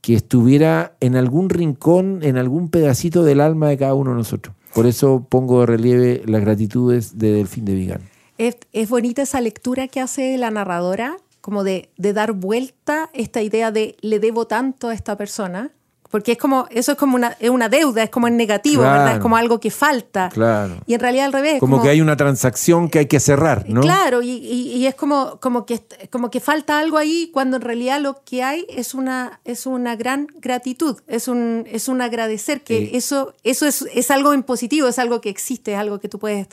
que 0.00 0.14
estuviera 0.14 0.96
en 1.00 1.16
algún 1.16 1.50
rincón, 1.50 2.20
en 2.22 2.38
algún 2.38 2.70
pedacito 2.70 3.24
del 3.24 3.42
alma 3.42 3.68
de 3.68 3.76
cada 3.76 3.92
uno 3.92 4.12
de 4.12 4.16
nosotros. 4.16 4.54
Por 4.74 4.86
eso 4.86 5.26
pongo 5.28 5.60
de 5.60 5.66
relieve 5.66 6.22
las 6.26 6.42
gratitudes 6.42 7.18
de 7.18 7.32
Delfín 7.32 7.64
de 7.64 7.74
Vigán. 7.74 8.00
Es, 8.38 8.88
bonita 8.88 9.22
esa 9.22 9.40
lectura 9.40 9.88
que 9.88 10.00
hace 10.00 10.38
la 10.38 10.50
narradora, 10.50 11.16
como 11.40 11.64
de, 11.64 11.90
de, 11.96 12.12
dar 12.12 12.32
vuelta 12.32 13.10
esta 13.12 13.42
idea 13.42 13.72
de 13.72 13.96
le 14.00 14.20
debo 14.20 14.46
tanto 14.46 14.88
a 14.88 14.94
esta 14.94 15.16
persona, 15.16 15.72
porque 16.10 16.32
es 16.32 16.38
como, 16.38 16.66
eso 16.70 16.92
es 16.92 16.98
como 16.98 17.16
una, 17.16 17.36
es 17.38 17.50
una 17.50 17.68
deuda, 17.68 18.02
es 18.02 18.10
como 18.10 18.28
en 18.28 18.36
negativo, 18.36 18.82
¿verdad? 18.82 19.16
Es 19.16 19.20
como 19.20 19.36
algo 19.36 19.60
que 19.60 19.70
falta. 19.70 20.30
Claro. 20.30 20.76
Y 20.86 20.94
en 20.94 21.00
realidad 21.00 21.26
al 21.26 21.32
revés. 21.32 21.60
Como, 21.60 21.82
que 21.82 21.90
hay 21.90 22.00
una 22.00 22.16
transacción 22.16 22.88
que 22.88 23.00
hay 23.00 23.06
que 23.06 23.20
cerrar, 23.20 23.68
¿no? 23.68 23.82
Claro, 23.82 24.22
y, 24.22 24.30
y, 24.30 24.86
es 24.86 24.94
como, 24.94 25.38
como, 25.40 25.66
que, 25.66 25.82
como 26.10 26.30
que 26.30 26.40
falta 26.40 26.78
algo 26.78 26.96
ahí 26.96 27.30
cuando 27.32 27.56
en 27.56 27.62
realidad 27.62 28.00
lo 28.00 28.22
que 28.24 28.42
hay 28.42 28.66
es 28.70 28.94
una, 28.94 29.40
es 29.44 29.66
una 29.66 29.96
gran 29.96 30.28
gratitud, 30.40 30.96
es 31.06 31.28
un, 31.28 31.66
es 31.70 31.88
un 31.88 32.00
agradecer, 32.00 32.62
que 32.62 32.96
eso, 32.96 33.34
eso 33.42 33.66
es, 33.66 33.82
es 33.92 34.10
algo 34.10 34.32
en 34.32 34.42
positivo, 34.42 34.88
es 34.88 34.98
algo 34.98 35.20
que 35.20 35.28
existe, 35.28 35.74
es 35.74 35.78
algo 35.78 36.00
que 36.00 36.08
tú 36.08 36.18
puedes... 36.18 36.46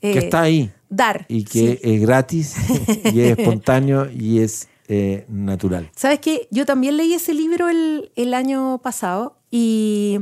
Eh, 0.00 0.12
que 0.14 0.18
está 0.18 0.42
ahí. 0.42 0.72
Dar. 0.88 1.26
Y 1.28 1.44
que 1.44 1.80
es 1.82 2.00
gratis 2.00 2.56
y 3.12 3.20
es 3.20 3.38
espontáneo 3.38 4.10
y 4.10 4.40
es 4.40 4.68
eh, 4.92 5.24
natural. 5.28 5.90
¿Sabes 5.96 6.20
qué? 6.20 6.48
Yo 6.50 6.66
también 6.66 6.96
leí 6.96 7.14
ese 7.14 7.34
libro 7.34 7.68
el, 7.68 8.10
el 8.16 8.34
año 8.34 8.78
pasado 8.82 9.36
y, 9.50 10.20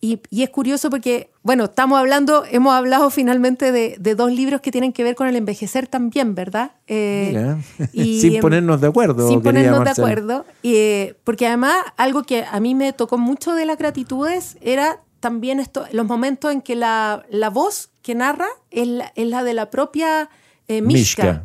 y, 0.00 0.42
es 0.42 0.50
curioso 0.50 0.90
porque, 0.90 1.30
bueno, 1.42 1.64
estamos 1.64 1.98
hablando, 1.98 2.44
hemos 2.50 2.74
hablado 2.74 3.10
finalmente 3.10 3.72
de, 3.72 3.96
de, 3.98 4.14
dos 4.14 4.30
libros 4.30 4.60
que 4.60 4.70
tienen 4.70 4.92
que 4.92 5.02
ver 5.02 5.14
con 5.14 5.26
el 5.26 5.36
envejecer 5.36 5.88
también, 5.88 6.34
¿verdad? 6.34 6.72
Eh, 6.86 7.56
y, 7.92 8.20
sin 8.20 8.40
ponernos 8.40 8.80
de 8.80 8.88
acuerdo. 8.88 9.28
Sin 9.28 9.42
ponernos 9.42 9.84
de 9.84 9.90
acuerdo. 9.90 10.44
Y, 10.62 10.76
eh, 10.76 11.16
porque 11.24 11.46
además, 11.46 11.76
algo 11.96 12.22
que 12.22 12.44
a 12.44 12.60
mí 12.60 12.74
me 12.74 12.92
tocó 12.92 13.18
mucho 13.18 13.54
de 13.54 13.66
las 13.66 13.78
gratitudes 13.78 14.58
era 14.60 15.00
también 15.20 15.60
esto, 15.60 15.86
los 15.92 16.06
momentos 16.06 16.52
en 16.52 16.60
que 16.60 16.76
la, 16.76 17.24
la 17.30 17.50
voz 17.50 17.90
que 18.02 18.14
narra 18.14 18.48
es 18.70 18.86
la, 18.86 19.12
es 19.16 19.26
la 19.26 19.42
de 19.42 19.54
la 19.54 19.70
propia 19.70 20.28
eh, 20.68 20.82
Mishka. 20.82 21.44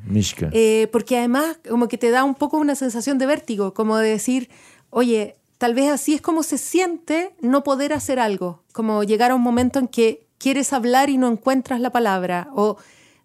Eh, 0.51 0.87
porque 0.91 1.17
además 1.17 1.57
como 1.67 1.87
que 1.87 1.97
te 1.97 2.09
da 2.09 2.23
un 2.23 2.35
poco 2.35 2.57
una 2.57 2.75
sensación 2.75 3.17
de 3.17 3.25
vértigo, 3.25 3.73
como 3.73 3.97
de 3.97 4.09
decir, 4.09 4.49
oye, 4.89 5.35
tal 5.57 5.75
vez 5.75 5.91
así 5.91 6.15
es 6.15 6.21
como 6.21 6.43
se 6.43 6.57
siente 6.57 7.35
no 7.39 7.63
poder 7.63 7.93
hacer 7.93 8.19
algo, 8.19 8.63
como 8.73 9.03
llegar 9.03 9.31
a 9.31 9.35
un 9.35 9.41
momento 9.41 9.79
en 9.79 9.87
que 9.87 10.25
quieres 10.37 10.73
hablar 10.73 11.09
y 11.09 11.17
no 11.17 11.27
encuentras 11.27 11.79
la 11.79 11.91
palabra, 11.91 12.49
o 12.55 12.77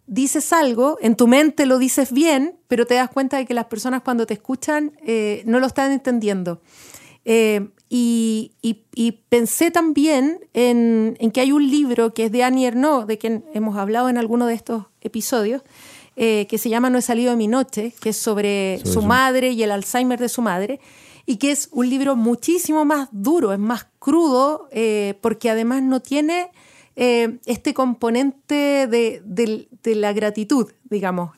dices 0.07 0.53
algo, 0.53 0.99
en 1.01 1.17
tu 1.17 1.27
mente 1.27 1.65
lo 1.65 1.79
dices 1.79 2.13
bien, 2.13 2.57
pero 2.69 2.87
te 2.87 2.95
das 2.95 3.09
cuenta 3.09 3.39
de 3.39 3.47
que 3.47 3.55
las 3.55 3.65
personas 3.65 4.03
cuando 4.03 4.27
te 4.27 4.35
escuchan 4.35 4.93
eh, 5.05 5.43
no 5.47 5.61
lo 5.61 5.67
están 5.67 5.93
entendiendo. 5.93 6.61
Y, 7.89 8.53
pensé 9.29 9.71
también 9.71 10.41
en, 10.55 11.17
en, 11.21 11.31
que 11.31 11.41
hay 11.41 11.53
un 11.53 11.71
libro 11.71 12.15
que 12.15 12.27
es 12.27 12.33
de 12.33 12.43
Annie 12.43 12.67
Ernaux, 12.67 13.07
de 13.07 13.19
quien 13.19 13.45
hemos 13.55 13.77
hablado 13.77 14.09
en 14.09 14.19
alguno 14.19 14.47
de 14.47 14.55
estos 14.55 14.87
episodios, 15.01 15.63
eh, 16.17 16.47
que 16.49 16.57
se 16.57 16.71
llama 16.71 16.89
No 16.89 16.99
he 16.99 17.03
salido 17.03 17.31
de 17.31 17.37
mi 17.37 17.47
noche, 17.47 17.93
que 18.01 18.09
es 18.09 18.17
sobre, 18.17 18.81
su 18.85 19.03
madre 19.03 19.51
y 19.51 19.63
el 19.63 19.71
Alzheimer 19.71 20.19
de 20.19 20.31
su 20.31 20.41
madre, 20.41 20.81
y 21.27 21.37
que 21.37 21.51
es 21.51 21.69
un 21.73 21.91
libro 21.91 22.17
muchísimo 22.17 22.85
más 22.87 23.09
duro, 23.13 23.53
es 23.53 23.59
más 23.59 23.87
crudo, 23.99 24.69
eh, 24.73 25.19
porque 25.21 25.51
además 25.51 25.83
no 25.83 26.01
tiene 26.01 26.51
eh, 26.97 27.39
este 27.47 27.75
componente 27.75 28.87
de, 28.89 29.69
la 29.95 30.13
gratitud, 30.13 30.67
digamos. 30.91 31.31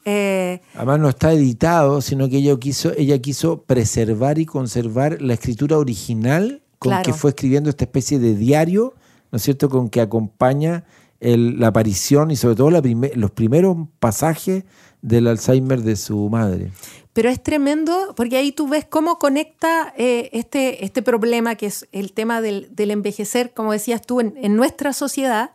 además 0.75 1.01
no 1.01 1.09
está 1.09 1.33
editado, 1.33 2.01
sino 2.01 2.29
que 2.29 2.37
ella 2.38 2.57
quiso, 2.59 2.92
ella 2.97 3.18
quiso 3.18 3.62
preservar 3.62 4.38
y 4.38 4.47
conservar 4.47 5.21
la 5.21 5.35
escritura 5.35 5.77
original 5.79 6.62
con 6.79 6.92
que 7.03 7.12
fue 7.12 7.31
escribiendo 7.31 7.68
esta 7.71 7.85
especie 7.85 8.18
de 8.18 8.35
diario, 8.37 8.94
¿no 9.33 9.37
es 9.37 9.42
cierto?, 9.42 9.68
con 9.68 9.88
que 9.90 10.01
acompaña 10.01 10.85
el- 11.21 11.59
la 11.59 11.66
aparición 11.68 12.31
y 12.31 12.37
sobre 12.37 12.55
todo 12.55 12.71
la 12.71 12.81
prime- 12.81 13.11
los 13.16 13.33
primeros 13.33 13.77
pasajes 13.99 14.64
del 15.03 15.27
Alzheimer 15.29 15.83
de 15.83 15.97
su 15.97 16.29
madre. 16.29 16.71
Pero 17.13 17.29
es 17.31 17.43
tremendo 17.43 18.15
porque 18.17 18.37
ahí 18.37 18.53
tú 18.53 18.69
ves 18.69 18.85
cómo 18.85 19.19
conecta 19.19 19.93
eh, 19.97 20.31
este, 20.33 20.85
este 20.85 21.03
problema 21.03 21.55
que 21.57 21.67
es 21.67 21.87
el 21.93 22.13
tema 22.13 22.41
del, 22.41 22.69
del 22.75 22.91
envejecer, 22.93 23.53
como 23.53 23.73
decías 23.73 24.03
tú, 24.03 24.21
en, 24.21 24.35
en 24.41 24.55
nuestra 24.57 24.93
sociedad, 24.93 25.51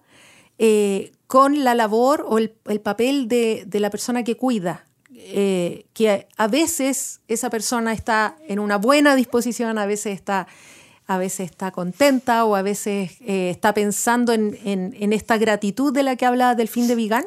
eh, 0.59 1.11
con 1.27 1.63
la 1.63 1.73
labor 1.73 2.25
o 2.27 2.37
el, 2.37 2.53
el 2.65 2.79
papel 2.81 3.27
de, 3.27 3.63
de 3.65 3.79
la 3.79 3.89
persona 3.89 4.23
que 4.23 4.35
cuida. 4.37 4.85
Eh, 5.15 5.85
que 5.93 6.27
a 6.35 6.47
veces 6.47 7.21
esa 7.29 7.49
persona 7.49 7.93
está 7.93 8.35
en 8.47 8.59
una 8.59 8.77
buena 8.77 9.15
disposición, 9.15 9.77
a 9.77 9.85
veces 9.85 10.13
está, 10.15 10.47
a 11.07 11.17
veces 11.17 11.49
está 11.49 11.71
contenta 11.71 12.43
o 12.43 12.55
a 12.55 12.61
veces 12.61 13.11
está 13.25 13.73
pensando 13.73 14.33
en, 14.33 14.59
en- 14.65 15.13
esta 15.13 15.37
gratitud 15.37 15.93
de 15.93 16.03
la 16.03 16.17
que 16.17 16.25
habla 16.25 16.55
Delfín 16.55 16.87
de 16.87 16.95
Vigán, 16.95 17.25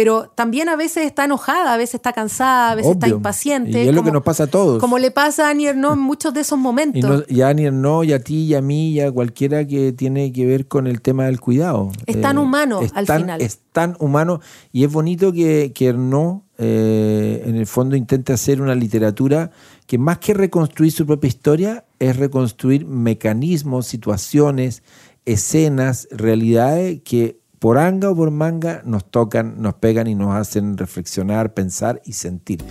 pero 0.00 0.30
también 0.32 0.68
a 0.68 0.76
veces 0.76 1.06
está 1.06 1.24
enojada, 1.24 1.74
a 1.74 1.76
veces 1.76 1.96
está 1.96 2.12
cansada, 2.12 2.70
a 2.70 2.74
veces 2.76 2.92
está 2.92 3.08
impaciente. 3.08 3.82
Y 3.82 3.88
es 3.88 3.92
lo 3.96 4.04
que 4.04 4.12
nos 4.12 4.22
pasa 4.22 4.44
a 4.44 4.46
todos. 4.46 4.78
Como 4.78 4.96
le 4.96 5.10
pasa 5.10 5.48
a 5.48 5.50
Annie 5.50 5.66
Ernaux 5.66 5.94
en 5.96 5.98
muchos 6.04 6.32
de 6.32 6.42
esos 6.42 6.56
Y, 6.56 6.62
momentos. 6.62 7.10
no, 7.10 7.22
y 7.28 7.40
a 7.40 7.48
Ani 7.48 7.68
no, 7.72 8.04
y 8.04 8.12
a 8.12 8.20
ti, 8.20 8.44
y 8.44 8.54
a 8.54 8.62
mí, 8.62 8.90
y 8.90 9.00
a 9.00 9.10
cualquiera 9.10 9.66
que 9.66 9.90
tiene 9.92 10.32
que 10.32 10.46
ver 10.46 10.68
con 10.68 10.86
el 10.86 11.00
tema 11.02 11.24
del 11.24 11.40
cuidado. 11.40 11.90
Eh, 12.06 12.12
Es 12.12 12.20
tan 12.20 12.38
humano 12.38 12.80
es 12.80 12.92
al 12.94 13.06
tan- 13.06 13.22
final. 13.22 13.40
Es 13.42 13.58
tan 13.72 13.96
humano 13.98 14.38
y 14.70 14.84
es 14.84 14.92
bonito 14.92 15.32
que, 15.32 15.72
que 15.74 15.86
Ernaux, 15.88 16.44
eh, 16.58 17.42
en 17.44 17.56
el 17.56 17.66
fondo, 17.66 17.96
intente 17.96 18.32
hacer 18.32 18.62
una 18.62 18.76
literatura 18.76 19.50
que 19.88 19.98
más 19.98 20.18
que 20.18 20.32
reconstruir 20.32 20.92
su 20.92 21.06
propia 21.06 21.26
historia, 21.26 21.86
es 21.98 22.16
reconstruir 22.16 22.86
mecanismos, 22.86 23.88
situaciones, 23.88 24.84
escenas, 25.24 26.06
realidades 26.12 27.00
que 27.02 27.40
por 27.58 27.78
anga 27.78 28.10
o 28.10 28.16
por 28.16 28.30
manga 28.30 28.82
nos 28.84 29.04
tocan, 29.04 29.60
nos 29.60 29.74
pegan 29.74 30.06
y 30.06 30.14
nos 30.14 30.34
hacen 30.34 30.76
reflexionar, 30.76 31.54
pensar 31.54 32.00
y 32.04 32.12
sentir. 32.12 32.62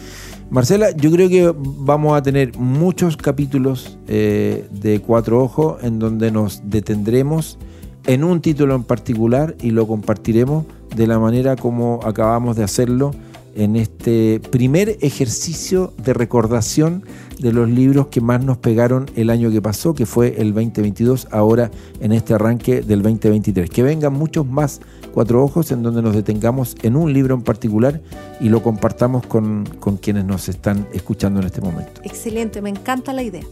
Marcela, 0.50 0.92
yo 0.92 1.12
creo 1.12 1.30
que 1.30 1.54
vamos 1.58 2.18
a 2.18 2.22
tener 2.22 2.58
muchos 2.58 3.18
capítulos 3.18 4.00
eh, 4.08 4.68
de 4.72 5.02
Cuatro 5.02 5.44
Ojos 5.44 5.84
en 5.84 6.00
donde 6.00 6.32
nos 6.32 6.62
detendremos 6.70 7.58
en 8.06 8.24
un 8.24 8.42
título 8.42 8.76
en 8.76 8.84
particular 8.84 9.56
y 9.62 9.72
lo 9.72 9.86
compartiremos 9.86 10.66
de 10.96 11.08
la 11.08 11.20
manera 11.20 11.58
como 11.58 12.00
acabamos 12.04 12.56
de 12.56 12.64
hacerlo 12.64 13.12
en 13.58 13.76
este 13.76 14.40
primer 14.52 14.98
ejercicio 15.02 15.92
de 15.98 16.14
recordación 16.14 17.04
de 17.40 17.52
los 17.52 17.70
libros 17.70 18.08
que 18.08 18.22
más 18.22 18.44
nos 18.44 18.58
pegaron 18.58 19.08
el 19.16 19.30
año 19.30 19.52
que 19.52 19.62
pasó, 19.62 19.94
que 19.94 20.06
fue 20.06 20.36
el 20.40 20.54
2022, 20.54 21.28
ahora 21.32 21.72
en 22.00 22.12
este 22.12 22.36
arranque 22.36 22.82
del 22.82 23.02
2023. 23.02 23.70
Que 23.70 23.84
vengan 23.84 24.14
muchos 24.14 24.46
más 24.46 24.80
cuatro 25.14 25.44
ojos 25.44 25.72
en 25.72 25.82
donde 25.82 26.02
nos 26.02 26.16
detengamos 26.16 26.76
en 26.84 26.96
un 26.96 27.12
libro 27.12 27.34
en 27.34 27.42
particular 27.42 28.00
y 28.40 28.50
lo 28.50 28.62
compartamos 28.62 29.26
con, 29.26 29.66
con 29.80 29.98
quienes 29.98 30.26
nos 30.26 30.50
están 30.50 30.88
escuchando 30.94 31.40
en 31.40 31.48
este 31.48 31.62
momento. 31.62 32.02
Excelente, 32.04 32.62
me 32.62 32.70
encanta 32.70 33.12
la 33.12 33.24
idea. 33.24 33.44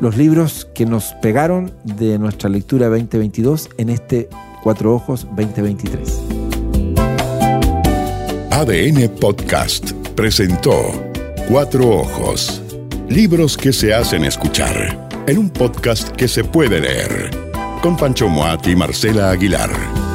Los 0.00 0.16
libros 0.16 0.68
que 0.74 0.86
nos 0.86 1.12
pegaron 1.14 1.72
de 1.82 2.20
nuestra 2.20 2.48
lectura 2.48 2.88
2022 2.88 3.68
en 3.78 3.88
este 3.88 4.28
Cuatro 4.62 4.94
Ojos 4.94 5.26
2023. 5.36 6.47
ADN 8.58 9.08
Podcast 9.20 9.92
presentó 10.16 10.74
Cuatro 11.48 11.90
Ojos. 11.90 12.60
Libros 13.08 13.56
que 13.56 13.72
se 13.72 13.94
hacen 13.94 14.24
escuchar 14.24 15.08
en 15.28 15.38
un 15.38 15.48
podcast 15.48 16.08
que 16.08 16.26
se 16.26 16.42
puede 16.42 16.80
leer. 16.80 17.30
Con 17.82 17.96
Pancho 17.96 18.28
Moat 18.28 18.66
y 18.66 18.74
Marcela 18.74 19.30
Aguilar. 19.30 20.07